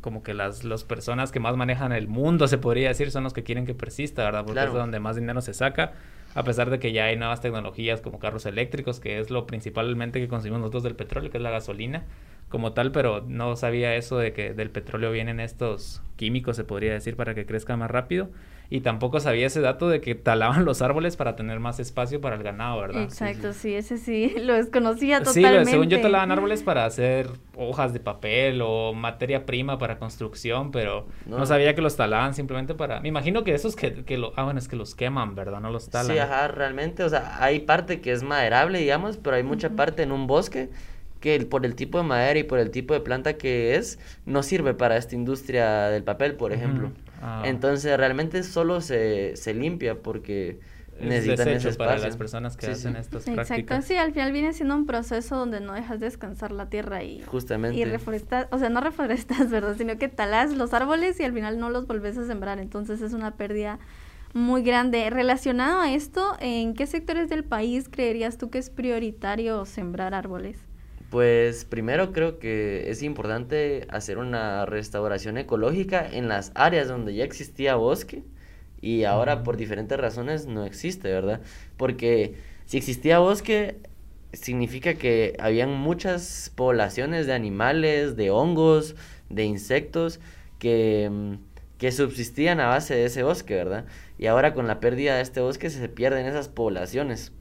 como 0.00 0.22
que 0.22 0.32
las, 0.32 0.64
las 0.64 0.84
personas 0.84 1.32
que 1.32 1.40
más 1.40 1.54
manejan 1.54 1.92
el 1.92 2.08
mundo, 2.08 2.48
se 2.48 2.56
podría 2.56 2.88
decir, 2.88 3.10
son 3.10 3.24
los 3.24 3.34
que 3.34 3.42
quieren 3.42 3.66
que 3.66 3.74
persista, 3.74 4.24
¿verdad? 4.24 4.46
Porque 4.46 4.64
es 4.64 4.72
donde 4.72 5.00
más 5.00 5.16
dinero 5.16 5.42
se 5.42 5.52
saca 5.52 5.92
a 6.34 6.44
pesar 6.44 6.70
de 6.70 6.78
que 6.78 6.92
ya 6.92 7.06
hay 7.06 7.16
nuevas 7.16 7.40
tecnologías 7.40 8.00
como 8.00 8.18
carros 8.18 8.46
eléctricos, 8.46 9.00
que 9.00 9.18
es 9.18 9.30
lo 9.30 9.46
principalmente 9.46 10.20
que 10.20 10.28
consumimos 10.28 10.60
nosotros 10.60 10.82
del 10.84 10.96
petróleo, 10.96 11.30
que 11.30 11.38
es 11.38 11.42
la 11.42 11.50
gasolina 11.50 12.04
como 12.48 12.72
tal, 12.72 12.90
pero 12.92 13.24
no 13.26 13.56
sabía 13.56 13.94
eso 13.94 14.18
de 14.18 14.32
que 14.32 14.52
del 14.52 14.70
petróleo 14.70 15.12
vienen 15.12 15.38
estos 15.40 16.02
químicos, 16.16 16.56
se 16.56 16.64
podría 16.64 16.92
decir, 16.92 17.16
para 17.16 17.34
que 17.34 17.46
crezca 17.46 17.76
más 17.76 17.90
rápido. 17.90 18.28
Y 18.72 18.82
tampoco 18.82 19.18
sabía 19.18 19.48
ese 19.48 19.60
dato 19.60 19.88
de 19.88 20.00
que 20.00 20.14
talaban 20.14 20.64
los 20.64 20.80
árboles 20.80 21.16
para 21.16 21.34
tener 21.34 21.58
más 21.58 21.80
espacio 21.80 22.20
para 22.20 22.36
el 22.36 22.42
ganado, 22.44 22.80
¿verdad? 22.80 23.02
Exacto, 23.02 23.52
sí, 23.52 23.74
ese 23.74 23.98
sí, 23.98 24.32
lo 24.40 24.54
desconocía 24.54 25.18
totalmente. 25.22 25.64
Sí, 25.64 25.70
según 25.72 25.88
yo 25.88 26.00
talaban 26.00 26.30
árboles 26.30 26.62
para 26.62 26.84
hacer 26.84 27.28
hojas 27.56 27.92
de 27.92 27.98
papel 27.98 28.62
o 28.62 28.94
materia 28.94 29.44
prima 29.44 29.76
para 29.76 29.98
construcción, 29.98 30.70
pero 30.70 31.08
no, 31.26 31.44
sabía 31.46 31.74
que 31.74 31.82
los 31.82 31.96
talaban 31.96 32.32
simplemente 32.32 32.74
para... 32.74 33.00
Me 33.00 33.08
imagino 33.08 33.42
que 33.42 33.54
esos 33.54 33.74
que, 33.74 34.04
que 34.04 34.16
lo... 34.16 34.32
Ah, 34.36 34.44
bueno, 34.44 34.60
es 34.60 34.68
que 34.68 34.76
los 34.76 34.94
queman, 34.94 35.34
¿verdad? 35.34 35.60
No 35.60 35.70
los 35.70 35.90
talan. 35.90 36.12
Sí, 36.12 36.18
ajá, 36.18 36.48
realmente, 36.48 37.02
o 37.02 37.08
sea, 37.08 37.42
hay 37.42 37.60
parte 37.60 38.00
que 38.00 38.12
es 38.12 38.22
maderable, 38.22 38.78
digamos, 38.78 39.16
pero 39.16 39.34
hay 39.34 39.42
mucha 39.42 39.70
parte 39.70 40.04
en 40.04 40.12
un 40.12 40.28
bosque 40.28 40.70
que 41.20 41.38
por 41.44 41.66
el 41.66 41.74
tipo 41.74 41.98
de 41.98 42.04
madera 42.04 42.38
y 42.38 42.44
por 42.44 42.58
el 42.58 42.70
tipo 42.70 42.94
de 42.94 43.00
planta 43.00 43.34
que 43.34 43.76
es, 43.76 43.98
no 44.24 44.42
sirve 44.42 44.74
para 44.74 44.96
esta 44.96 45.14
industria 45.14 45.88
del 45.88 46.02
papel, 46.02 46.34
por 46.34 46.52
ejemplo. 46.52 46.92
Ah. 47.20 47.42
Entonces 47.44 47.96
realmente 47.96 48.42
solo 48.42 48.80
se, 48.80 49.36
se 49.36 49.54
limpia 49.54 50.02
porque 50.02 50.60
necesitan 51.00 51.48
ese 51.48 51.70
espacio. 51.70 51.96
para 51.96 52.06
las 52.06 52.16
personas 52.16 52.56
que 52.56 52.66
hacen 52.66 52.96
estas 52.96 53.24
prácticas. 53.24 53.50
Exacto, 53.50 53.86
sí, 53.86 53.96
al 53.96 54.12
final 54.12 54.32
viene 54.32 54.52
siendo 54.52 54.74
un 54.74 54.86
proceso 54.86 55.36
donde 55.36 55.60
no 55.60 55.72
dejas 55.72 56.00
descansar 56.00 56.52
la 56.52 56.68
tierra 56.68 57.02
y... 57.02 57.22
Justamente. 57.22 57.78
Y 57.78 57.84
reforestas, 57.84 58.46
o 58.50 58.58
sea, 58.58 58.68
no 58.68 58.80
reforestas, 58.80 59.50
¿verdad? 59.50 59.76
Sino 59.76 59.96
que 59.98 60.08
talas 60.08 60.52
los 60.52 60.74
árboles 60.74 61.18
y 61.20 61.24
al 61.24 61.32
final 61.32 61.58
no 61.58 61.70
los 61.70 61.86
volvés 61.86 62.18
a 62.18 62.26
sembrar, 62.26 62.58
entonces 62.58 63.00
es 63.00 63.12
una 63.12 63.32
pérdida 63.32 63.78
muy 64.32 64.62
grande. 64.62 65.08
Relacionado 65.10 65.80
a 65.80 65.92
esto, 65.92 66.36
¿en 66.40 66.74
qué 66.74 66.86
sectores 66.86 67.28
del 67.28 67.44
país 67.44 67.88
creerías 67.90 68.38
tú 68.38 68.50
que 68.50 68.58
es 68.58 68.70
prioritario 68.70 69.64
sembrar 69.64 70.14
árboles? 70.14 70.69
Pues 71.10 71.64
primero 71.64 72.12
creo 72.12 72.38
que 72.38 72.88
es 72.88 73.02
importante 73.02 73.84
hacer 73.90 74.18
una 74.18 74.64
restauración 74.64 75.38
ecológica 75.38 76.08
en 76.08 76.28
las 76.28 76.52
áreas 76.54 76.86
donde 76.86 77.14
ya 77.14 77.24
existía 77.24 77.74
bosque 77.74 78.22
y 78.80 79.02
ahora 79.04 79.42
por 79.42 79.56
diferentes 79.56 79.98
razones 79.98 80.46
no 80.46 80.64
existe, 80.64 81.10
¿verdad? 81.10 81.40
Porque 81.76 82.36
si 82.64 82.78
existía 82.78 83.18
bosque 83.18 83.78
significa 84.32 84.94
que 84.94 85.36
habían 85.40 85.74
muchas 85.74 86.52
poblaciones 86.54 87.26
de 87.26 87.34
animales, 87.34 88.14
de 88.16 88.30
hongos, 88.30 88.94
de 89.28 89.44
insectos 89.44 90.20
que, 90.60 91.38
que 91.78 91.90
subsistían 91.90 92.60
a 92.60 92.68
base 92.68 92.94
de 92.94 93.06
ese 93.06 93.24
bosque, 93.24 93.56
¿verdad? 93.56 93.84
Y 94.16 94.26
ahora 94.26 94.54
con 94.54 94.68
la 94.68 94.78
pérdida 94.78 95.16
de 95.16 95.22
este 95.22 95.40
bosque 95.40 95.70
se 95.70 95.88
pierden 95.88 96.26
esas 96.26 96.48
poblaciones. 96.48 97.32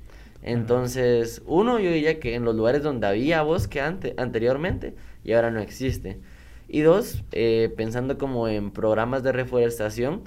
Entonces, 0.41 1.41
uno, 1.45 1.79
yo 1.79 1.91
diría 1.91 2.19
que 2.19 2.35
en 2.35 2.45
los 2.45 2.55
lugares 2.55 2.83
donde 2.83 3.07
había 3.07 3.41
bosque 3.41 3.81
ante, 3.81 4.13
anteriormente 4.17 4.95
y 5.23 5.33
ahora 5.33 5.51
no 5.51 5.59
existe. 5.59 6.19
Y 6.67 6.81
dos, 6.81 7.23
eh, 7.31 7.73
pensando 7.75 8.17
como 8.17 8.47
en 8.47 8.71
programas 8.71 9.23
de 9.23 9.31
reforestación, 9.31 10.23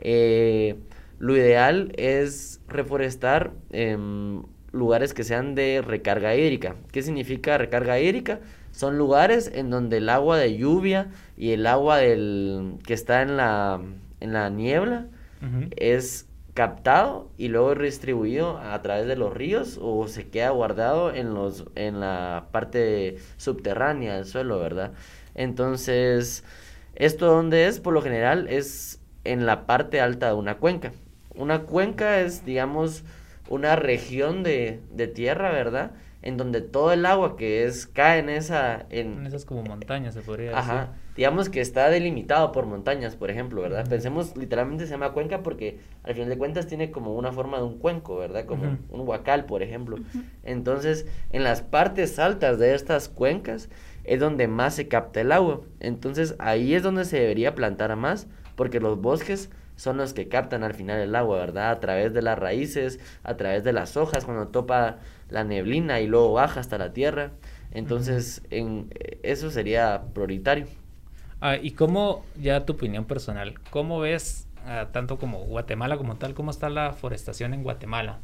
eh, 0.00 0.76
lo 1.18 1.36
ideal 1.36 1.92
es 1.96 2.60
reforestar 2.68 3.52
en 3.70 4.42
lugares 4.72 5.14
que 5.14 5.24
sean 5.24 5.54
de 5.54 5.82
recarga 5.86 6.34
hídrica. 6.34 6.76
¿Qué 6.90 7.02
significa 7.02 7.56
recarga 7.56 8.00
hídrica? 8.00 8.40
Son 8.72 8.98
lugares 8.98 9.50
en 9.54 9.70
donde 9.70 9.98
el 9.98 10.08
agua 10.08 10.36
de 10.36 10.56
lluvia 10.56 11.12
y 11.36 11.52
el 11.52 11.66
agua 11.66 11.98
del, 11.98 12.74
que 12.84 12.92
está 12.92 13.22
en 13.22 13.36
la, 13.36 13.80
en 14.20 14.32
la 14.32 14.50
niebla 14.50 15.06
es 15.76 16.26
captado 16.54 17.28
y 17.36 17.48
luego 17.48 17.74
redistribuido 17.74 18.58
a 18.58 18.80
través 18.80 19.06
de 19.08 19.16
los 19.16 19.34
ríos 19.34 19.78
o 19.82 20.06
se 20.06 20.28
queda 20.28 20.50
guardado 20.50 21.12
en 21.12 21.34
los 21.34 21.64
en 21.74 21.98
la 21.98 22.46
parte 22.52 23.16
subterránea 23.36 24.14
del 24.14 24.24
suelo, 24.24 24.60
¿verdad? 24.60 24.92
Entonces, 25.34 26.44
esto 26.94 27.26
donde 27.26 27.66
es 27.66 27.80
por 27.80 27.92
lo 27.92 28.02
general 28.02 28.46
es 28.48 29.00
en 29.24 29.46
la 29.46 29.66
parte 29.66 30.00
alta 30.00 30.28
de 30.28 30.34
una 30.34 30.58
cuenca. 30.58 30.92
Una 31.34 31.62
cuenca 31.62 32.20
es, 32.20 32.44
digamos, 32.44 33.02
una 33.48 33.74
región 33.74 34.44
de, 34.44 34.80
de 34.92 35.08
tierra, 35.08 35.50
¿verdad? 35.50 35.90
En 36.22 36.36
donde 36.36 36.60
todo 36.60 36.92
el 36.92 37.04
agua 37.04 37.36
que 37.36 37.64
es 37.64 37.88
cae 37.88 38.20
en 38.20 38.28
esa 38.28 38.86
en, 38.90 39.26
esas 39.26 39.44
como 39.44 39.64
montañas 39.64 40.14
se 40.14 40.22
podría 40.22 40.56
Ajá 40.56 40.94
digamos 41.16 41.48
que 41.48 41.60
está 41.60 41.90
delimitado 41.90 42.52
por 42.52 42.66
montañas, 42.66 43.16
por 43.16 43.30
ejemplo, 43.30 43.62
¿verdad? 43.62 43.86
Pensemos, 43.88 44.36
literalmente 44.36 44.86
se 44.86 44.92
llama 44.92 45.12
cuenca 45.12 45.42
porque 45.42 45.78
al 46.02 46.14
final 46.14 46.28
de 46.28 46.38
cuentas 46.38 46.66
tiene 46.66 46.90
como 46.90 47.14
una 47.14 47.32
forma 47.32 47.58
de 47.58 47.64
un 47.64 47.78
cuenco, 47.78 48.16
¿verdad? 48.16 48.46
Como 48.46 48.78
un 48.90 49.00
huacal, 49.08 49.44
por 49.46 49.62
ejemplo. 49.62 49.98
Entonces, 50.42 51.06
en 51.30 51.44
las 51.44 51.62
partes 51.62 52.18
altas 52.18 52.58
de 52.58 52.74
estas 52.74 53.08
cuencas 53.08 53.68
es 54.04 54.20
donde 54.20 54.48
más 54.48 54.74
se 54.74 54.88
capta 54.88 55.20
el 55.20 55.32
agua. 55.32 55.60
Entonces, 55.80 56.34
ahí 56.38 56.74
es 56.74 56.82
donde 56.82 57.04
se 57.04 57.20
debería 57.20 57.54
plantar 57.54 57.94
más 57.96 58.26
porque 58.56 58.80
los 58.80 59.00
bosques 59.00 59.50
son 59.76 59.96
los 59.96 60.14
que 60.14 60.28
captan 60.28 60.62
al 60.62 60.74
final 60.74 61.00
el 61.00 61.14
agua, 61.14 61.38
¿verdad? 61.38 61.70
A 61.70 61.80
través 61.80 62.12
de 62.12 62.22
las 62.22 62.38
raíces, 62.38 63.00
a 63.22 63.36
través 63.36 63.64
de 63.64 63.72
las 63.72 63.96
hojas, 63.96 64.24
cuando 64.24 64.48
topa 64.48 64.98
la 65.30 65.44
neblina 65.44 66.00
y 66.00 66.06
luego 66.06 66.32
baja 66.32 66.60
hasta 66.60 66.78
la 66.78 66.92
tierra. 66.92 67.32
Entonces, 67.72 68.42
en, 68.50 68.92
eso 69.22 69.50
sería 69.50 70.04
prioritario. 70.12 70.66
Ah, 71.46 71.58
y 71.60 71.72
cómo, 71.72 72.24
ya 72.40 72.64
tu 72.64 72.72
opinión 72.72 73.04
personal, 73.04 73.52
¿cómo 73.68 74.00
ves 74.00 74.48
tanto 74.92 75.18
como 75.18 75.40
Guatemala 75.40 75.98
como 75.98 76.16
tal, 76.16 76.32
cómo 76.32 76.50
está 76.50 76.70
la 76.70 76.94
forestación 76.94 77.52
en 77.52 77.62
Guatemala? 77.62 78.20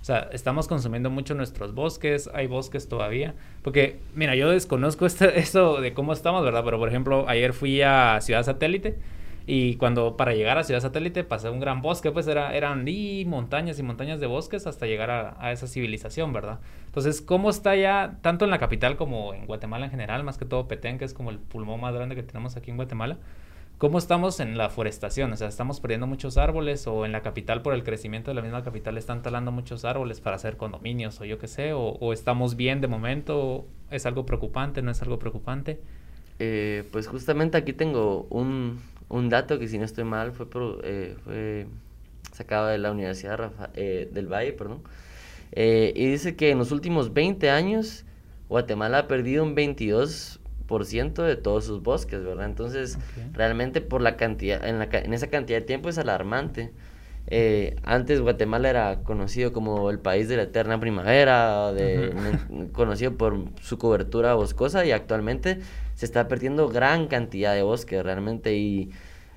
O 0.00 0.04
sea, 0.04 0.28
estamos 0.32 0.66
consumiendo 0.66 1.08
mucho 1.08 1.36
nuestros 1.36 1.72
bosques, 1.72 2.28
hay 2.34 2.48
bosques 2.48 2.88
todavía. 2.88 3.36
Porque, 3.62 4.00
mira, 4.16 4.34
yo 4.34 4.50
desconozco 4.50 5.06
este, 5.06 5.38
eso 5.38 5.80
de 5.80 5.94
cómo 5.94 6.12
estamos, 6.12 6.42
¿verdad? 6.42 6.64
Pero, 6.64 6.80
por 6.80 6.88
ejemplo, 6.88 7.28
ayer 7.28 7.52
fui 7.52 7.80
a 7.80 8.18
Ciudad 8.20 8.42
Satélite 8.42 8.98
y 9.46 9.76
cuando 9.76 10.16
para 10.16 10.32
llegar 10.32 10.56
a 10.56 10.64
Ciudad 10.64 10.80
Satélite 10.80 11.22
pasé 11.22 11.50
un 11.50 11.60
gran 11.60 11.82
bosque, 11.82 12.10
pues 12.10 12.26
era, 12.26 12.54
eran 12.54 12.88
y 12.88 13.24
montañas 13.26 13.78
y 13.78 13.82
montañas 13.82 14.20
de 14.20 14.26
bosques 14.26 14.66
hasta 14.66 14.86
llegar 14.86 15.10
a, 15.10 15.52
esa 15.52 15.66
civilización, 15.66 16.32
¿verdad? 16.32 16.60
Entonces, 16.86 17.20
¿cómo 17.20 17.50
está 17.50 17.76
ya, 17.76 18.18
tanto 18.22 18.44
en 18.46 18.50
la 18.50 18.58
capital 18.58 18.96
como 18.96 19.34
en 19.34 19.46
Guatemala 19.46 19.84
en 19.84 19.90
general, 19.90 20.24
más 20.24 20.38
que 20.38 20.46
todo 20.46 20.66
Petén, 20.66 20.98
que 20.98 21.04
es 21.04 21.12
como 21.12 21.30
el 21.30 21.38
pulmón 21.38 21.80
más 21.80 21.94
grande 21.94 22.14
que 22.14 22.22
tenemos 22.22 22.56
aquí 22.56 22.70
en 22.70 22.76
Guatemala? 22.76 23.18
¿Cómo 23.76 23.98
estamos 23.98 24.38
en 24.40 24.56
la 24.56 24.70
forestación? 24.70 25.32
O 25.32 25.36
sea, 25.36 25.48
¿estamos 25.48 25.80
perdiendo 25.80 26.06
muchos 26.06 26.38
árboles 26.38 26.86
o 26.86 27.04
en 27.04 27.12
la 27.12 27.22
capital 27.22 27.60
por 27.60 27.74
el 27.74 27.82
crecimiento 27.82 28.30
de 28.30 28.34
la 28.36 28.40
misma 28.40 28.62
capital 28.62 28.96
están 28.96 29.20
talando 29.20 29.50
muchos 29.50 29.84
árboles 29.84 30.20
para 30.20 30.36
hacer 30.36 30.56
condominios 30.56 31.20
o 31.20 31.24
yo 31.24 31.38
qué 31.38 31.48
sé? 31.48 31.72
¿O, 31.74 32.12
estamos 32.12 32.56
bien 32.56 32.80
de 32.80 32.86
momento? 32.86 33.66
¿Es 33.90 34.06
algo 34.06 34.24
preocupante? 34.24 34.80
¿No 34.80 34.92
es 34.92 35.02
algo 35.02 35.18
preocupante? 35.18 35.80
Eh, 36.38 36.84
pues 36.92 37.08
justamente 37.08 37.58
aquí 37.58 37.72
tengo 37.72 38.26
un, 38.30 38.80
un, 39.08 39.28
dato 39.28 39.58
que 39.58 39.68
si 39.68 39.78
no 39.78 39.84
estoy 39.84 40.04
mal 40.04 40.32
fue, 40.32 40.46
eh, 40.82 41.16
fue 41.24 41.66
sacado 42.32 42.68
de 42.68 42.78
la 42.78 42.90
Universidad 42.90 43.52
eh, 43.74 44.08
del 44.12 44.26
Valle, 44.26 44.52
perdón. 44.52 44.82
y 45.54 46.06
dice 46.06 46.36
que 46.36 46.50
en 46.50 46.58
los 46.58 46.72
últimos 46.72 47.12
20 47.14 47.50
años 47.50 48.04
Guatemala 48.48 48.98
ha 48.98 49.08
perdido 49.08 49.44
un 49.44 49.54
22 49.54 50.40
de 50.68 51.36
todos 51.36 51.64
sus 51.64 51.82
bosques, 51.82 52.24
¿verdad? 52.24 52.46
Entonces, 52.46 52.98
realmente 53.32 53.80
por 53.80 54.00
la 54.00 54.16
cantidad, 54.16 54.66
en, 54.66 54.78
la, 54.78 54.88
en 54.90 55.12
esa 55.12 55.28
cantidad 55.28 55.58
de 55.58 55.64
tiempo 55.64 55.88
es 55.88 55.98
alarmante. 55.98 56.72
Eh, 57.26 57.76
antes 57.84 58.20
Guatemala 58.20 58.68
era 58.68 59.02
conocido 59.02 59.52
como 59.52 59.90
el 59.90 59.98
país 59.98 60.28
de 60.28 60.36
la 60.36 60.42
eterna 60.42 60.80
primavera, 60.80 61.72
de, 61.72 62.12
conocido 62.72 63.16
por 63.16 63.44
su 63.62 63.78
cobertura 63.78 64.34
boscosa 64.34 64.84
y 64.84 64.92
actualmente 64.92 65.60
se 65.94 66.06
está 66.06 66.28
perdiendo 66.28 66.68
gran 66.68 67.06
cantidad 67.08 67.54
de 67.54 67.62
bosques 67.62 68.02
realmente 68.02 68.56
y 68.56 68.90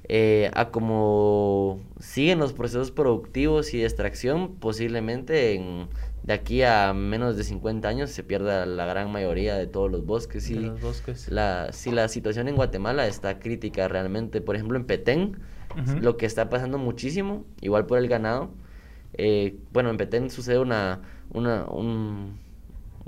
eh, 0.09 0.51
a 0.53 0.69
como 0.69 1.81
siguen 1.99 2.39
los 2.39 2.53
procesos 2.53 2.91
productivos 2.91 3.73
y 3.73 3.79
de 3.79 3.83
extracción, 3.83 4.55
posiblemente 4.55 5.53
en 5.55 5.89
de 6.27 6.33
aquí 6.33 6.61
a 6.61 6.93
menos 6.93 7.37
de 7.37 7.45
50 7.45 7.87
años 7.87 8.09
se 8.09 8.21
pierda 8.21 8.65
la 8.65 8.85
gran 8.85 9.09
mayoría 9.09 9.55
de 9.55 9.65
todos 9.65 9.89
los 9.89 10.05
bosques. 10.05 10.49
Y 10.49 10.55
los 10.55 10.81
bosques. 10.81 11.29
La, 11.29 11.71
si 11.71 11.89
la 11.89 12.09
situación 12.09 12.49
en 12.49 12.57
Guatemala 12.57 13.07
está 13.07 13.39
crítica 13.39 13.87
realmente, 13.87 14.41
por 14.41 14.55
ejemplo 14.55 14.77
en 14.77 14.85
Petén, 14.85 15.37
lo 16.01 16.17
que 16.17 16.25
está 16.25 16.49
pasando 16.49 16.79
muchísimo, 16.79 17.45
igual 17.61 17.85
por 17.85 17.99
el 17.99 18.09
ganado, 18.09 18.49
eh, 19.13 19.55
bueno, 19.71 19.89
en 19.89 19.97
Petén 19.97 20.29
sucede 20.29 20.59
una, 20.59 21.01
una, 21.31 21.65
un, 21.65 22.39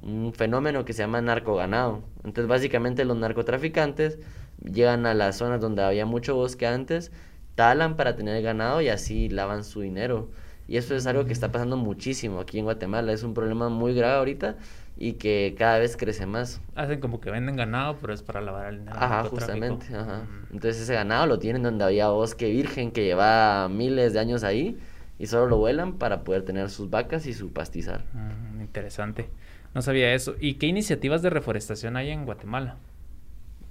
un 0.01 0.33
fenómeno 0.33 0.85
que 0.85 0.93
se 0.93 1.03
llama 1.03 1.21
narcoganado. 1.21 2.03
Entonces 2.23 2.47
básicamente 2.47 3.05
los 3.05 3.17
narcotraficantes 3.17 4.19
llegan 4.63 5.05
a 5.05 5.13
las 5.13 5.37
zonas 5.37 5.61
donde 5.61 5.83
había 5.83 6.05
mucho 6.05 6.35
bosque 6.35 6.67
antes, 6.67 7.11
talan 7.55 7.95
para 7.95 8.15
tener 8.15 8.41
ganado 8.41 8.81
y 8.81 8.89
así 8.89 9.29
lavan 9.29 9.63
su 9.63 9.81
dinero. 9.81 10.29
Y 10.67 10.77
eso 10.77 10.95
es 10.95 11.07
algo 11.07 11.25
que 11.25 11.33
está 11.33 11.51
pasando 11.51 11.77
muchísimo 11.77 12.39
aquí 12.39 12.59
en 12.59 12.65
Guatemala. 12.65 13.11
Es 13.11 13.23
un 13.23 13.33
problema 13.33 13.69
muy 13.69 13.95
grave 13.95 14.17
ahorita 14.17 14.55
y 14.97 15.13
que 15.13 15.55
cada 15.57 15.79
vez 15.79 15.97
crece 15.97 16.25
más. 16.25 16.61
Hacen 16.75 16.99
como 16.99 17.19
que 17.21 17.31
venden 17.31 17.55
ganado, 17.55 17.97
pero 17.99 18.13
es 18.13 18.21
para 18.21 18.39
lavar 18.39 18.67
el 18.67 18.79
dinero. 18.79 18.97
Ajá, 18.99 19.23
justamente. 19.23 19.87
Ajá. 19.95 20.23
Mm. 20.23 20.53
Entonces 20.53 20.83
ese 20.83 20.93
ganado 20.93 21.25
lo 21.25 21.39
tienen 21.39 21.63
donde 21.63 21.83
había 21.85 22.09
bosque 22.09 22.49
virgen 22.49 22.91
que 22.91 23.03
lleva 23.03 23.67
miles 23.67 24.13
de 24.13 24.19
años 24.19 24.43
ahí 24.43 24.77
y 25.17 25.27
solo 25.27 25.47
lo 25.47 25.57
vuelan 25.57 25.93
para 25.93 26.23
poder 26.23 26.43
tener 26.43 26.69
sus 26.69 26.89
vacas 26.89 27.25
y 27.25 27.33
su 27.33 27.51
pastizal. 27.51 28.03
Mm, 28.13 28.61
interesante. 28.61 29.29
No 29.73 29.81
sabía 29.81 30.13
eso. 30.13 30.35
¿Y 30.39 30.55
qué 30.55 30.67
iniciativas 30.67 31.21
de 31.21 31.29
reforestación 31.29 31.95
hay 31.95 32.09
en 32.09 32.25
Guatemala? 32.25 32.77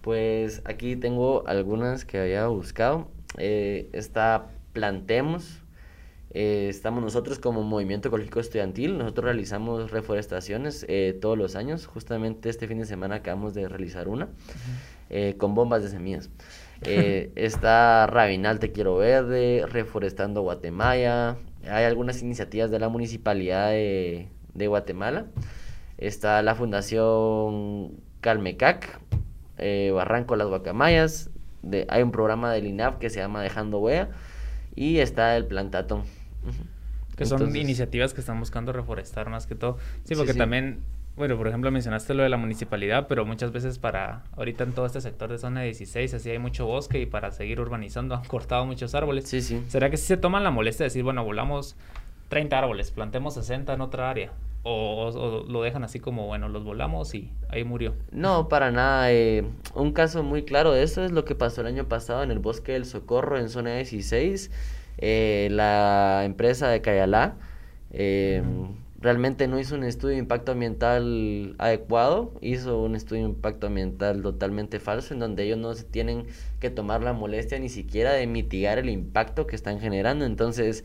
Pues 0.01 0.63
aquí 0.65 0.97
tengo 0.97 1.47
algunas 1.47 2.05
que 2.05 2.21
había 2.21 2.47
buscado. 2.47 3.09
Eh, 3.37 3.91
está 3.93 4.47
Plantemos, 4.73 5.63
eh, 6.31 6.69
estamos 6.69 7.03
nosotros 7.03 7.39
como 7.39 7.63
Movimiento 7.63 8.09
Ecológico 8.09 8.39
Estudiantil, 8.39 8.97
nosotros 8.97 9.25
realizamos 9.25 9.91
reforestaciones 9.91 10.87
eh, 10.89 11.19
todos 11.21 11.37
los 11.37 11.57
años, 11.57 11.87
justamente 11.87 12.49
este 12.49 12.69
fin 12.69 12.79
de 12.79 12.85
semana 12.85 13.17
acabamos 13.17 13.55
de 13.55 13.69
realizar 13.69 14.09
una 14.09 14.29
con 15.39 15.55
bombas 15.55 15.83
de 15.83 15.89
semillas. 15.89 16.31
está 16.83 18.07
Rabinal 18.07 18.61
Te 18.61 18.71
Quiero 18.73 18.99
Verde, 18.99 19.65
Reforestando 19.69 20.43
Guatemala, 20.43 21.39
hay 21.65 21.85
algunas 21.85 22.23
iniciativas 22.23 22.71
de 22.71 22.79
la 22.79 22.89
Municipalidad 22.89 23.71
de, 23.71 24.29
de 24.55 24.67
Guatemala, 24.69 25.27
está 25.99 26.41
la 26.43 26.55
Fundación 26.55 27.93
Calmecac, 28.21 29.01
Barranco 29.93 30.37
Las 30.37 30.49
Guacamayas, 30.49 31.31
de, 31.63 31.87
hay 31.89 32.03
un 32.03 32.13
programa 32.13 32.53
del 32.53 32.67
INAF 32.67 32.97
que 32.99 33.11
se 33.11 33.21
llama 33.21 33.43
Dejando 33.43 33.79
Huella 33.79 34.11
y 34.75 34.99
está 34.99 35.37
el 35.37 35.47
Plantatón. 35.47 36.05
Que 37.17 37.27
son 37.27 37.55
iniciativas 37.57 38.15
que 38.15 38.21
están 38.21 38.39
buscando 38.39 38.73
reforestar 38.73 39.29
más 39.29 39.47
que 39.47 39.57
todo. 39.57 39.79
Sí, 40.05 40.15
porque 40.15 40.35
también, 40.35 40.79
bueno, 41.17 41.37
por 41.37 41.49
ejemplo, 41.49 41.69
mencionaste 41.73 42.15
lo 42.15 42.23
de 42.23 42.29
la 42.29 42.37
municipalidad, 42.37 43.09
pero 43.09 43.27
muchas 43.27 43.51
veces 43.51 43.81
para, 43.81 44.23
ahorita 44.37 44.63
en 44.63 44.73
todo 44.73 44.87
este 44.87 45.01
sector 45.01 45.29
de 45.29 45.39
zona 45.39 45.63
16, 45.63 46.15
así 46.15 46.31
hay 46.31 46.39
mucho 46.39 46.67
bosque 46.67 47.01
y 47.01 47.07
para 47.07 47.33
seguir 47.33 47.61
urbanizando 47.61 48.15
han 48.15 48.25
cortado 48.25 48.65
muchos 48.67 48.95
árboles. 48.95 49.29
Sí, 49.29 49.43
sí. 49.43 49.65
¿Será 49.67 49.91
que 49.91 49.97
si 49.97 50.07
se 50.07 50.17
toman 50.17 50.45
la 50.45 50.53
molestia 50.53 50.85
de 50.85 50.89
decir, 50.91 51.03
bueno, 51.03 51.25
volamos 51.25 51.75
30 52.29 52.57
árboles, 52.57 52.93
plantemos 52.93 53.35
60 53.35 53.75
en 53.75 53.81
otra 53.81 54.11
área? 54.11 54.31
O, 54.64 55.44
lo 55.49 55.62
dejan 55.62 55.85
así 55.85 56.01
como, 56.01 56.27
bueno, 56.27 56.49
los 56.49 56.64
volamos 56.64 57.14
y 57.14 57.31
ahí 57.49 57.64
murió. 57.64 57.94
No, 58.11 58.49
para 58.49 58.71
nada. 58.71 59.11
Eh, 59.12 59.44
un 59.75 59.92
caso 59.92 60.23
muy 60.23 60.44
claro 60.44 60.73
de 60.73 60.83
eso 60.83 61.05
es 61.05 61.12
lo 61.12 61.25
que 61.25 61.35
pasó 61.35 61.62
el 61.62 61.68
año 61.68 61.88
pasado 61.88 62.23
en 62.23 62.31
el 62.31 62.38
bosque 62.38 62.73
del 62.73 62.85
Socorro 62.85 63.38
en 63.38 63.49
zona 63.49 63.77
16 63.77 64.51
eh, 64.99 65.49
la 65.53 66.23
empresa 66.25 66.68
de 66.68 66.81
Cayalá 66.81 67.37
eh, 67.92 68.42
realmente 69.01 69.47
no 69.47 69.61
hizo 69.61 69.77
un 69.77 69.85
estudio 69.85 70.14
de 70.14 70.18
impacto 70.18 70.53
ambiental 70.53 71.55
adecuado, 71.59 72.33
hizo 72.40 72.83
un 72.83 72.97
estudio 72.97 73.23
de 73.23 73.29
impacto 73.29 73.68
ambiental 73.68 74.23
totalmente 74.23 74.81
falso, 74.81 75.14
en 75.14 75.21
donde 75.21 75.44
ellos 75.44 75.59
no 75.59 75.75
se 75.75 75.85
tienen 75.85 76.27
que 76.59 76.71
tomar 76.71 77.03
la 77.03 77.12
molestia 77.12 77.59
ni 77.61 77.68
siquiera 77.68 78.12
de 78.12 78.27
mitigar 78.27 78.79
el 78.79 78.90
impacto 78.90 79.47
que 79.47 79.55
están 79.55 79.79
generando. 79.81 80.25
Entonces, 80.25 80.85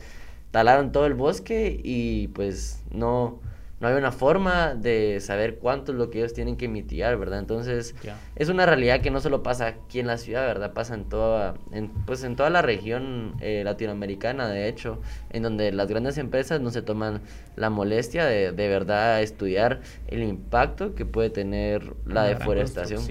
talaron 0.51 0.91
todo 0.91 1.07
el 1.07 1.15
bosque 1.15 1.79
y 1.83 2.27
pues 2.29 2.83
no 2.91 3.39
no 3.83 3.89
hay 3.89 3.95
una 3.95 4.13
forma 4.13 4.75
de 4.75 5.19
saber 5.19 5.57
cuánto 5.57 5.91
es 5.91 5.97
lo 5.97 6.09
que 6.09 6.19
ellos 6.19 6.33
tienen 6.33 6.55
que 6.55 6.69
mitigar, 6.69 7.17
¿verdad? 7.17 7.39
Entonces, 7.39 7.93
es 8.37 8.47
una 8.47 8.65
realidad 8.65 9.01
que 9.01 9.11
no 9.11 9.19
solo 9.19 9.43
pasa 9.43 9.67
aquí 9.67 9.99
en 9.99 10.07
la 10.07 10.17
ciudad, 10.17 10.47
¿verdad? 10.47 10.71
Pasa 10.71 10.93
en 10.93 11.03
toda, 11.03 11.55
en, 11.73 11.89
pues 11.89 12.23
en 12.23 12.37
toda 12.37 12.49
la 12.49 12.61
región 12.61 13.35
eh, 13.41 13.61
latinoamericana, 13.65 14.47
de 14.47 14.69
hecho, 14.69 15.01
en 15.31 15.43
donde 15.43 15.73
las 15.73 15.89
grandes 15.89 16.17
empresas 16.17 16.61
no 16.61 16.71
se 16.71 16.81
toman 16.81 17.23
la 17.57 17.69
molestia 17.69 18.23
de, 18.23 18.53
de 18.53 18.69
verdad 18.69 19.21
estudiar 19.21 19.81
el 20.07 20.23
impacto 20.23 20.95
que 20.95 21.05
puede 21.05 21.29
tener 21.29 21.93
la, 22.05 22.23
deforestación. 22.23 23.01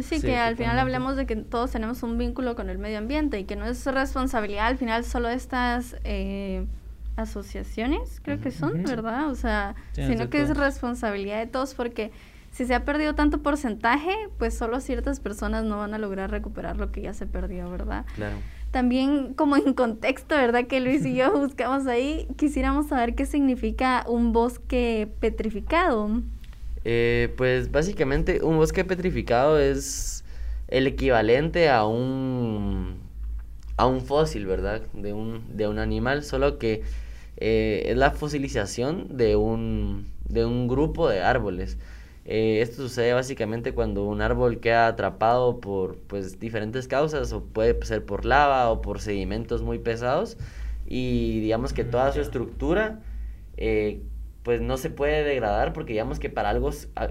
Sí, 0.00 0.20
que 0.20 0.36
al 0.36 0.56
final 0.56 0.80
hablamos 0.80 1.14
de 1.14 1.26
que 1.26 1.36
todos 1.36 1.70
tenemos 1.70 2.02
un 2.02 2.18
vínculo 2.18 2.56
con 2.56 2.70
el 2.70 2.78
medio 2.78 2.98
ambiente 2.98 3.38
y 3.38 3.44
que 3.44 3.54
no 3.54 3.66
es 3.66 3.86
responsabilidad 3.86 4.66
al 4.66 4.78
final 4.78 5.04
solo 5.04 5.28
estas... 5.28 5.94
Eh, 6.02 6.66
asociaciones, 7.16 8.20
creo 8.22 8.40
que 8.40 8.50
son, 8.50 8.82
¿verdad? 8.82 9.30
O 9.30 9.34
sea, 9.34 9.74
sino 9.92 10.30
que 10.30 10.42
es 10.42 10.56
responsabilidad 10.56 11.38
de 11.38 11.46
todos 11.46 11.74
porque 11.74 12.10
si 12.52 12.66
se 12.66 12.74
ha 12.74 12.84
perdido 12.84 13.14
tanto 13.14 13.38
porcentaje, 13.38 14.12
pues 14.38 14.56
solo 14.56 14.80
ciertas 14.80 15.20
personas 15.20 15.64
no 15.64 15.78
van 15.78 15.92
a 15.94 15.98
lograr 15.98 16.30
recuperar 16.30 16.76
lo 16.76 16.92
que 16.92 17.02
ya 17.02 17.12
se 17.12 17.26
perdió, 17.26 17.68
¿verdad? 17.70 18.04
Claro. 18.14 18.36
También 18.70 19.34
como 19.34 19.56
en 19.56 19.74
contexto, 19.74 20.36
¿verdad? 20.36 20.66
Que 20.66 20.80
Luis 20.80 21.04
y 21.04 21.14
yo 21.14 21.32
buscamos 21.38 21.86
ahí, 21.86 22.28
quisiéramos 22.36 22.88
saber 22.88 23.14
qué 23.14 23.26
significa 23.26 24.04
un 24.08 24.32
bosque 24.32 25.08
petrificado. 25.20 26.22
Eh, 26.84 27.32
pues 27.36 27.72
básicamente 27.72 28.40
un 28.42 28.56
bosque 28.56 28.84
petrificado 28.84 29.58
es 29.58 30.24
el 30.68 30.86
equivalente 30.86 31.70
a 31.70 31.84
un 31.86 32.98
a 33.76 33.86
un 33.86 34.00
fósil, 34.00 34.46
¿verdad? 34.46 34.82
De 34.92 35.12
un, 35.12 35.56
de 35.56 35.66
un 35.66 35.78
animal, 35.78 36.22
solo 36.22 36.58
que 36.58 36.82
eh, 37.46 37.90
es 37.90 37.98
la 37.98 38.10
fosilización 38.10 39.18
de 39.18 39.36
un, 39.36 40.06
de 40.26 40.46
un 40.46 40.66
grupo 40.66 41.10
de 41.10 41.20
árboles. 41.20 41.76
Eh, 42.24 42.62
esto 42.62 42.80
sucede 42.80 43.12
básicamente 43.12 43.74
cuando 43.74 44.06
un 44.06 44.22
árbol 44.22 44.60
queda 44.60 44.86
atrapado 44.86 45.60
por 45.60 45.98
pues, 45.98 46.40
diferentes 46.40 46.88
causas, 46.88 47.34
o 47.34 47.44
puede 47.44 47.84
ser 47.84 48.02
por 48.02 48.24
lava 48.24 48.70
o 48.70 48.80
por 48.80 48.98
sedimentos 48.98 49.60
muy 49.60 49.78
pesados, 49.78 50.38
y 50.86 51.40
digamos 51.40 51.74
que 51.74 51.84
toda 51.84 52.10
su 52.12 52.22
estructura 52.22 53.00
eh, 53.58 54.00
pues 54.42 54.62
no 54.62 54.78
se 54.78 54.88
puede 54.88 55.22
degradar 55.22 55.74
porque 55.74 55.92
digamos 55.92 56.18
que 56.18 56.30
para 56.30 56.48
algo 56.48 56.70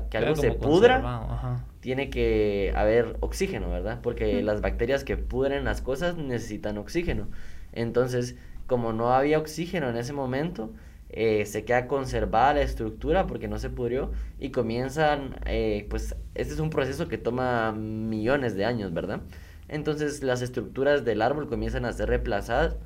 que 0.10 0.18
algo 0.18 0.36
se 0.36 0.52
pudra 0.54 1.62
tiene 1.80 2.10
que 2.10 2.74
haber 2.76 3.18
oxígeno, 3.20 3.70
¿verdad? 3.70 4.00
Porque 4.02 4.42
las 4.42 4.62
bacterias 4.62 5.04
que 5.04 5.16
pudren 5.16 5.64
las 5.64 5.82
cosas 5.82 6.18
necesitan 6.18 6.80
oxígeno. 6.80 7.28
Entonces, 7.72 8.36
como 8.68 8.94
no 8.94 9.14
había 9.14 9.40
oxígeno 9.40 9.90
en 9.90 9.98
ese 9.98 10.14
momento, 10.14 10.72
eh, 11.10 11.46
se 11.46 11.64
queda 11.64 11.88
conservada 11.88 12.56
la 12.56 12.62
estructura 12.62 13.28
porque 13.28 13.48
no 13.48 13.60
se 13.60 13.70
pudrió 13.70 14.12
y 14.40 14.50
comienzan, 14.50 15.36
eh, 15.46 15.86
pues 15.90 16.16
este 16.34 16.54
es 16.56 16.60
un 16.60 16.72
proceso 16.72 17.08
que 17.08 17.20
toma 17.20 17.72
millones 17.72 18.56
de 18.56 18.66
años, 18.66 18.94
¿verdad? 18.94 19.22
Entonces 19.68 20.24
las 20.24 20.42
estructuras 20.42 21.06
del 21.06 21.22
árbol 21.22 21.48
comienzan 21.48 21.86
a 21.86 21.94
ser 21.94 22.10
reemplazadas 22.10 22.78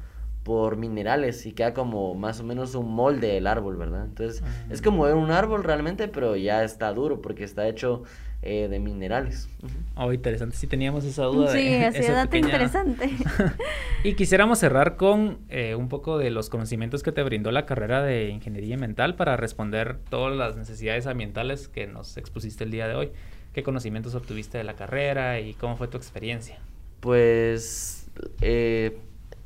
por 0.44 0.78
minerales 0.78 1.46
y 1.46 1.54
queda 1.54 1.74
como 1.74 2.16
más 2.16 2.40
o 2.40 2.44
menos 2.44 2.76
un 2.76 2.94
molde 2.94 3.28
del 3.28 3.48
árbol, 3.48 3.76
¿verdad? 3.76 4.06
Entonces 4.06 4.44
es 4.70 4.82
como 4.82 5.04
ver 5.04 5.16
un 5.16 5.32
árbol 5.32 5.64
realmente, 5.64 6.08
pero 6.08 6.36
ya 6.36 6.64
está 6.64 6.94
duro 6.94 7.22
porque 7.22 7.44
está 7.44 7.68
hecho 7.68 8.04
eh, 8.44 8.68
de 8.70 8.80
minerales. 8.80 9.50
Oh, 9.96 10.14
interesante, 10.14 10.56
sí 10.56 10.68
teníamos 10.68 11.04
esa 11.06 11.24
duda. 11.24 11.52
Sí, 11.52 11.70
de, 11.70 11.86
así 11.86 12.04
dato 12.04 12.38
interesante. 12.38 13.10
y 14.04 14.14
quisiéramos 14.14 14.60
cerrar 14.60 14.96
con 14.96 15.40
eh, 15.50 15.76
un 15.76 15.90
poco 15.90 16.18
de 16.18 16.30
los 16.30 16.50
conocimientos 16.50 17.02
que 17.02 17.12
te 17.12 17.24
brindó 17.24 17.52
la 17.52 17.66
carrera 17.66 18.04
de 18.04 18.30
ingeniería 18.30 18.76
ambiental 18.76 19.16
para 19.16 19.38
responder 19.38 19.98
todas 20.10 20.38
las 20.38 20.56
necesidades 20.56 21.08
ambientales 21.08 21.68
que 21.68 21.88
nos 21.88 22.16
expusiste 22.18 22.64
el 22.64 22.72
día 22.72 22.88
de 22.88 22.96
hoy. 22.96 23.12
¿Qué 23.54 23.64
conocimientos 23.64 24.14
obtuviste 24.14 24.60
de 24.60 24.64
la 24.64 24.76
carrera 24.76 25.40
y 25.40 25.56
cómo 25.56 25.76
fue 25.76 25.88
tu 25.88 25.98
experiencia? 25.98 26.60
Pues 27.00 28.08
eh, 28.42 29.00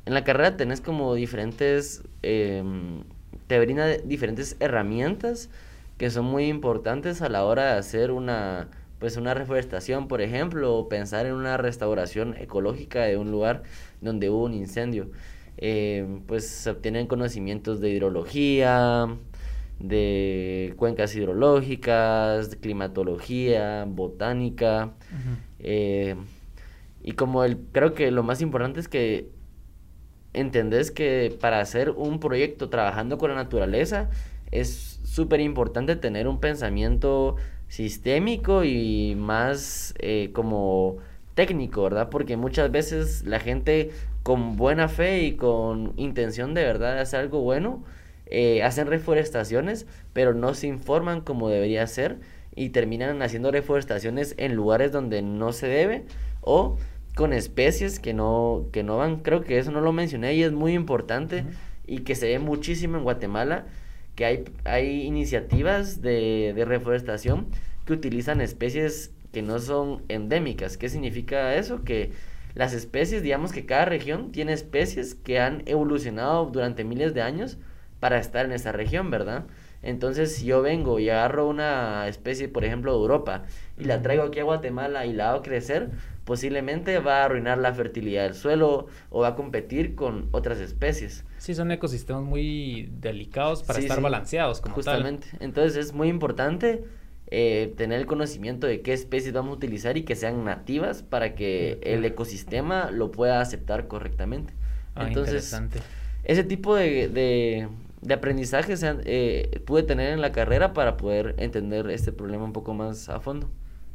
en 0.04 0.12
la 0.14 0.22
carrera 0.22 0.56
tenés 0.58 0.82
como 0.82 1.14
diferentes, 1.14 2.02
em, 2.20 3.04
te 3.46 3.58
brinda 3.58 3.88
diferentes 3.98 4.56
herramientas 4.60 5.48
que 5.96 6.10
son 6.10 6.24
muy 6.24 6.46
importantes 6.46 7.22
a 7.22 7.28
la 7.28 7.44
hora 7.44 7.72
de 7.72 7.78
hacer 7.78 8.10
una, 8.10 8.68
pues 9.02 9.16
una 9.16 9.34
reforestación, 9.34 10.06
por 10.06 10.22
ejemplo, 10.22 10.76
o 10.76 10.88
pensar 10.88 11.26
en 11.26 11.32
una 11.32 11.56
restauración 11.56 12.36
ecológica 12.38 13.02
de 13.02 13.16
un 13.16 13.32
lugar 13.32 13.64
donde 14.00 14.30
hubo 14.30 14.44
un 14.44 14.54
incendio. 14.54 15.10
Em, 15.56 16.20
pues 16.22 16.46
se 16.46 16.70
obtienen 16.70 17.08
conocimientos 17.08 17.80
de 17.80 17.90
hidrología, 17.90 19.08
de 19.80 20.74
cuencas 20.76 21.16
hidrológicas, 21.16 22.52
de 22.52 22.58
climatología, 22.58 23.86
botánica. 23.88 24.92
Eh, 25.58 26.14
y 27.02 27.12
como 27.14 27.42
el, 27.42 27.58
creo 27.72 27.94
que 27.94 28.08
lo 28.12 28.22
más 28.22 28.40
importante 28.40 28.78
es 28.78 28.86
que 28.86 29.30
entendés 30.32 30.92
que 30.92 31.36
para 31.40 31.58
hacer 31.58 31.90
un 31.90 32.20
proyecto 32.20 32.68
trabajando 32.68 33.18
con 33.18 33.30
la 33.30 33.36
naturaleza 33.36 34.10
es 34.52 35.00
súper 35.02 35.40
importante 35.40 35.96
tener 35.96 36.28
un 36.28 36.38
pensamiento 36.38 37.34
sistémico 37.72 38.64
y 38.64 39.14
más 39.16 39.94
eh, 39.98 40.28
como 40.34 40.98
técnico, 41.34 41.84
¿verdad? 41.84 42.10
Porque 42.10 42.36
muchas 42.36 42.70
veces 42.70 43.24
la 43.24 43.40
gente 43.40 43.92
con 44.22 44.56
buena 44.56 44.88
fe 44.88 45.22
y 45.22 45.36
con 45.36 45.94
intención 45.96 46.52
de 46.52 46.64
verdad 46.64 46.96
de 46.96 47.00
hacer 47.00 47.20
algo 47.20 47.40
bueno, 47.40 47.82
eh, 48.26 48.62
hacen 48.62 48.88
reforestaciones, 48.88 49.86
pero 50.12 50.34
no 50.34 50.52
se 50.52 50.66
informan 50.66 51.22
como 51.22 51.48
debería 51.48 51.86
ser 51.86 52.18
y 52.54 52.68
terminan 52.68 53.22
haciendo 53.22 53.50
reforestaciones 53.50 54.34
en 54.36 54.54
lugares 54.54 54.92
donde 54.92 55.22
no 55.22 55.54
se 55.54 55.66
debe 55.66 56.04
o 56.42 56.76
con 57.14 57.32
especies 57.32 58.00
que 58.00 58.12
no, 58.12 58.66
que 58.70 58.82
no 58.82 58.98
van, 58.98 59.20
creo 59.20 59.40
que 59.40 59.56
eso 59.56 59.72
no 59.72 59.80
lo 59.80 59.92
mencioné 59.92 60.34
y 60.34 60.42
es 60.42 60.52
muy 60.52 60.74
importante 60.74 61.46
y 61.86 62.00
que 62.00 62.16
se 62.16 62.26
ve 62.26 62.38
muchísimo 62.38 62.98
en 62.98 63.04
Guatemala, 63.04 63.64
que 64.14 64.24
hay, 64.24 64.44
hay 64.64 65.02
iniciativas 65.02 66.02
de, 66.02 66.52
de 66.54 66.64
reforestación 66.64 67.46
que 67.86 67.92
utilizan 67.92 68.40
especies 68.40 69.12
que 69.32 69.42
no 69.42 69.58
son 69.58 70.02
endémicas. 70.08 70.76
¿Qué 70.76 70.88
significa 70.88 71.54
eso? 71.54 71.84
Que 71.84 72.12
las 72.54 72.74
especies, 72.74 73.22
digamos 73.22 73.52
que 73.52 73.66
cada 73.66 73.86
región 73.86 74.30
tiene 74.32 74.52
especies 74.52 75.14
que 75.14 75.40
han 75.40 75.62
evolucionado 75.66 76.46
durante 76.46 76.84
miles 76.84 77.14
de 77.14 77.22
años 77.22 77.58
para 78.00 78.18
estar 78.18 78.44
en 78.44 78.52
esa 78.52 78.72
región, 78.72 79.10
¿verdad? 79.10 79.46
Entonces, 79.82 80.36
si 80.36 80.46
yo 80.46 80.62
vengo 80.62 80.98
y 81.00 81.10
agarro 81.10 81.48
una 81.48 82.06
especie, 82.06 82.48
por 82.48 82.64
ejemplo, 82.64 82.92
de 82.92 82.98
Europa, 82.98 83.42
y 83.76 83.84
la 83.84 84.00
traigo 84.00 84.24
aquí 84.24 84.38
a 84.38 84.44
Guatemala 84.44 85.06
y 85.06 85.12
la 85.12 85.30
hago 85.30 85.42
crecer, 85.42 85.90
posiblemente 86.24 86.98
va 87.00 87.22
a 87.22 87.24
arruinar 87.24 87.58
la 87.58 87.74
fertilidad 87.74 88.22
del 88.22 88.34
suelo 88.34 88.86
o 89.10 89.20
va 89.20 89.28
a 89.28 89.34
competir 89.34 89.94
con 89.94 90.28
otras 90.30 90.60
especies. 90.60 91.24
Sí, 91.38 91.54
son 91.54 91.72
ecosistemas 91.72 92.22
muy 92.22 92.90
delicados 93.00 93.64
para 93.64 93.80
estar 93.80 94.00
balanceados, 94.00 94.60
como 94.60 94.76
Justamente. 94.76 95.26
Entonces, 95.40 95.76
es 95.76 95.92
muy 95.92 96.08
importante 96.08 96.84
eh, 97.34 97.74
tener 97.76 97.98
el 97.98 98.06
conocimiento 98.06 98.66
de 98.66 98.82
qué 98.82 98.92
especies 98.92 99.32
vamos 99.32 99.54
a 99.54 99.56
utilizar 99.56 99.96
y 99.96 100.02
que 100.02 100.14
sean 100.14 100.44
nativas 100.44 101.02
para 101.02 101.34
que 101.34 101.80
el 101.82 102.04
ecosistema 102.04 102.90
lo 102.90 103.10
pueda 103.10 103.40
aceptar 103.40 103.88
correctamente. 103.88 104.52
Ah, 104.94 105.08
Entonces, 105.08 105.58
ese 106.24 106.44
tipo 106.44 106.76
de, 106.76 107.08
de 107.08 107.68
aprendizaje 108.10 108.74
eh, 109.04 109.60
pude 109.64 109.82
tener 109.82 110.12
en 110.12 110.20
la 110.20 110.32
carrera 110.32 110.72
para 110.72 110.96
poder 110.96 111.34
entender 111.38 111.88
este 111.90 112.12
problema 112.12 112.44
un 112.44 112.52
poco 112.52 112.74
más 112.74 113.08
a 113.08 113.20
fondo. 113.20 113.48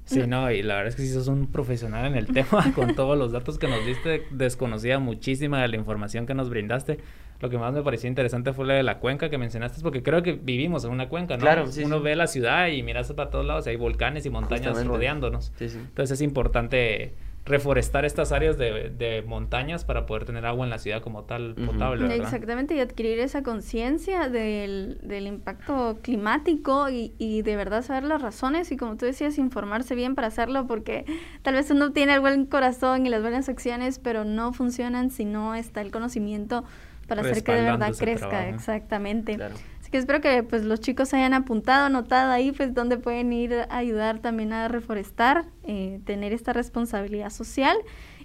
Sí, 0.06 0.26
no, 0.26 0.50
y 0.50 0.63
la 0.63 0.76
verdad 0.76 0.88
es 0.88 0.96
que 0.96 1.02
si 1.02 1.10
sos 1.10 1.28
un 1.28 1.48
profesional 1.48 2.06
en 2.06 2.15
el 2.15 2.28
tema, 2.34 2.72
con 2.74 2.96
todos 2.96 3.17
los 3.17 3.34
datos 3.34 3.60
que 3.60 3.67
nos 3.67 3.86
diste, 3.86 4.26
desconocía 4.32 5.00
muchísima 5.00 5.62
de 5.62 5.67
la 5.67 5.76
información 5.76 6.26
que 6.26 6.34
nos 6.34 6.50
brindaste. 6.50 7.00
Lo 7.39 7.50
que 7.50 7.58
más 7.58 7.74
me 7.74 7.84
pareció 7.84 8.08
interesante 8.08 8.54
fue 8.54 8.65
la 8.65 8.74
de 8.74 8.84
la 8.84 9.00
cuenca 9.00 9.30
que 9.30 9.38
mencionaste, 9.38 9.82
porque 9.82 10.02
creo 10.02 10.24
que 10.24 10.34
vivimos 10.34 10.86
en 10.86 10.91
una 10.91 11.10
cuenca, 11.10 11.36
¿no? 11.36 11.41
Claro, 11.41 11.67
sí, 11.67 11.84
Uno 11.84 12.02
ve 12.02 12.15
la 12.15 12.26
ciudad 12.28 12.67
y 12.70 12.82
miras 12.82 13.12
para 13.13 13.30
todos 13.30 13.46
lados 13.46 13.67
y 13.67 13.72
hay 13.72 13.76
volcanes 13.76 14.26
y 14.26 14.30
montañas 14.30 14.84
rodeándonos. 14.86 15.52
Sí, 15.58 15.70
sí. 15.70 15.78
Entonces 15.78 16.20
es 16.20 16.22
importante 16.22 17.13
reforestar 17.48 18.06
estas 18.06 18.32
áreas 18.32 18.58
de, 18.58 18.90
de, 18.90 19.24
montañas 19.24 19.86
para 19.86 20.06
poder 20.06 20.26
tener 20.26 20.46
agua 20.46 20.66
en 20.66 20.70
la 20.70 20.78
ciudad 20.78 21.02
como 21.02 21.24
tal 21.24 21.56
potable. 21.56 22.08
¿verdad? 22.08 22.18
Exactamente, 22.18 22.76
y 22.76 22.80
adquirir 22.80 23.20
esa 23.20 23.42
conciencia 23.42 24.30
del, 24.30 25.00
del, 25.02 25.28
impacto 25.28 26.00
climático 26.02 26.90
y, 26.90 27.14
y, 27.18 27.42
de 27.44 27.56
verdad 27.56 27.84
saber 27.84 28.04
las 28.04 28.22
razones 28.22 28.72
y 28.72 28.78
como 28.78 28.98
tú 28.98 29.06
decías, 29.06 29.38
informarse 29.38 29.96
bien 29.96 30.14
para 30.14 30.28
hacerlo 30.28 30.68
porque 30.68 31.06
tal 31.42 31.56
vez 31.56 31.72
uno 31.72 31.94
tiene 31.94 32.14
el 32.14 32.20
buen 32.20 32.46
corazón 32.46 33.06
y 33.06 33.10
las 33.10 33.22
buenas 33.22 33.48
acciones, 33.48 34.00
pero 34.00 34.26
no 34.26 34.52
funcionan 34.52 35.10
si 35.10 35.24
no 35.24 35.56
está 35.56 35.82
el 35.82 35.92
conocimiento 35.92 36.66
para 37.08 37.22
hacer 37.22 37.44
que 37.44 37.54
de 37.54 37.62
verdad 37.62 37.94
crezca. 37.98 38.50
Exactamente. 38.50 39.36
Claro. 39.36 39.56
Así 39.88 39.91
que 39.91 40.00
espero 40.00 40.19
que 40.19 40.43
pues 40.43 40.65
los 40.65 40.82
chicos 40.82 41.13
hayan 41.13 41.34
apuntado, 41.34 41.86
anotado 41.86 42.34
ahí 42.34 42.52
pues 42.52 42.73
donde 42.73 42.97
pueden 42.97 43.32
ir 43.32 43.54
a 43.54 43.78
ayudar 43.78 44.19
también 44.19 44.52
a 44.52 44.67
reforestar, 44.67 45.45
eh, 45.63 46.02
tener 46.04 46.34
esta 46.34 46.52
responsabilidad 46.52 47.30
social. 47.30 47.78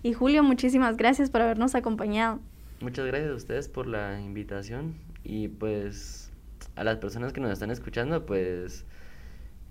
Y 0.03 0.13
Julio, 0.13 0.43
muchísimas 0.43 0.97
gracias 0.97 1.31
por 1.31 1.41
habernos 1.41 1.77
acompañado. 1.77 2.41
Muchas 2.81 3.07
gracias 3.07 3.31
a 3.31 3.35
ustedes 3.37 3.69
por 3.69 3.87
la 3.87 4.21
invitación 4.21 4.97
y 5.23 5.47
pues 5.47 6.33
a 6.75 6.83
las 6.83 6.97
personas 6.97 7.33
que 7.33 7.41
nos 7.41 7.53
están 7.53 7.71
escuchando 7.71 8.27
pues 8.27 8.85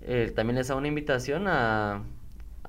eh, 0.00 0.32
también 0.34 0.56
les 0.56 0.70
hago 0.70 0.78
una 0.78 0.88
invitación 0.88 1.46
a, 1.46 2.04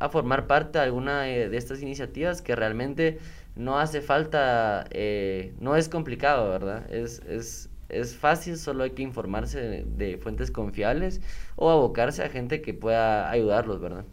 a 0.01 0.09
formar 0.09 0.47
parte 0.47 0.79
de 0.79 0.83
alguna 0.83 1.21
de 1.21 1.55
estas 1.55 1.81
iniciativas 1.81 2.41
que 2.41 2.57
realmente 2.57 3.19
no 3.55 3.79
hace 3.79 4.01
falta, 4.01 4.85
eh, 4.91 5.53
no 5.59 5.75
es 5.75 5.87
complicado, 5.87 6.49
¿verdad? 6.49 6.91
Es, 6.91 7.19
es, 7.19 7.69
es 7.99 8.15
fácil, 8.15 8.57
solo 8.57 8.83
hay 8.83 8.91
que 8.91 9.03
informarse 9.03 9.85
de, 9.85 10.17
fuentes 10.17 10.51
confiables 10.51 11.21
o 11.55 11.69
abocarse 11.69 12.23
a 12.23 12.29
gente 12.29 12.61
que 12.61 12.73
pueda 12.73 13.29
ayudarlos, 13.29 13.79
¿verdad? 13.79 14.05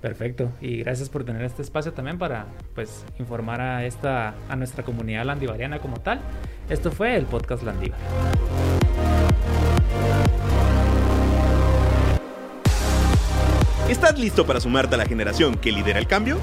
Perfecto, 0.00 0.52
y 0.60 0.78
gracias 0.78 1.08
por 1.08 1.24
tener 1.24 1.42
este 1.42 1.62
espacio 1.62 1.92
también 1.92 2.18
para 2.18 2.46
pues 2.74 3.06
informar 3.18 3.62
a 3.62 3.86
esta 3.86 4.34
a 4.50 4.56
nuestra 4.56 4.84
comunidad 4.84 5.24
landivariana 5.24 5.80
como 5.80 5.98
tal. 6.00 6.20
Esto 6.68 6.90
fue 6.90 7.16
el 7.16 7.24
podcast 7.24 7.62
Landiva. 7.62 7.96
¿Estás 13.94 14.18
listo 14.18 14.44
para 14.44 14.60
sumarte 14.60 14.96
a 14.96 14.98
la 14.98 15.06
generación 15.06 15.54
que 15.54 15.70
lidera 15.70 16.00
el 16.00 16.08
cambio? 16.08 16.40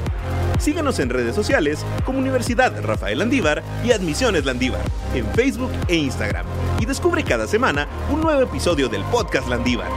Síguenos 0.58 1.00
en 1.00 1.10
redes 1.10 1.36
sociales 1.36 1.86
como 2.06 2.18
Universidad 2.18 2.82
Rafael 2.82 3.20
Landívar 3.20 3.62
y 3.84 3.92
Admisiones 3.92 4.46
Landívar 4.46 4.82
en 5.14 5.26
Facebook 5.34 5.72
e 5.90 5.98
Instagram 5.98 6.46
y 6.80 6.86
descubre 6.86 7.26
cada 7.26 7.48
semana 7.48 7.90
un 8.10 8.22
nuevo 8.22 8.42
episodio 8.42 8.88
del 8.88 9.04
podcast 9.04 9.50
Landívar. 9.50 9.90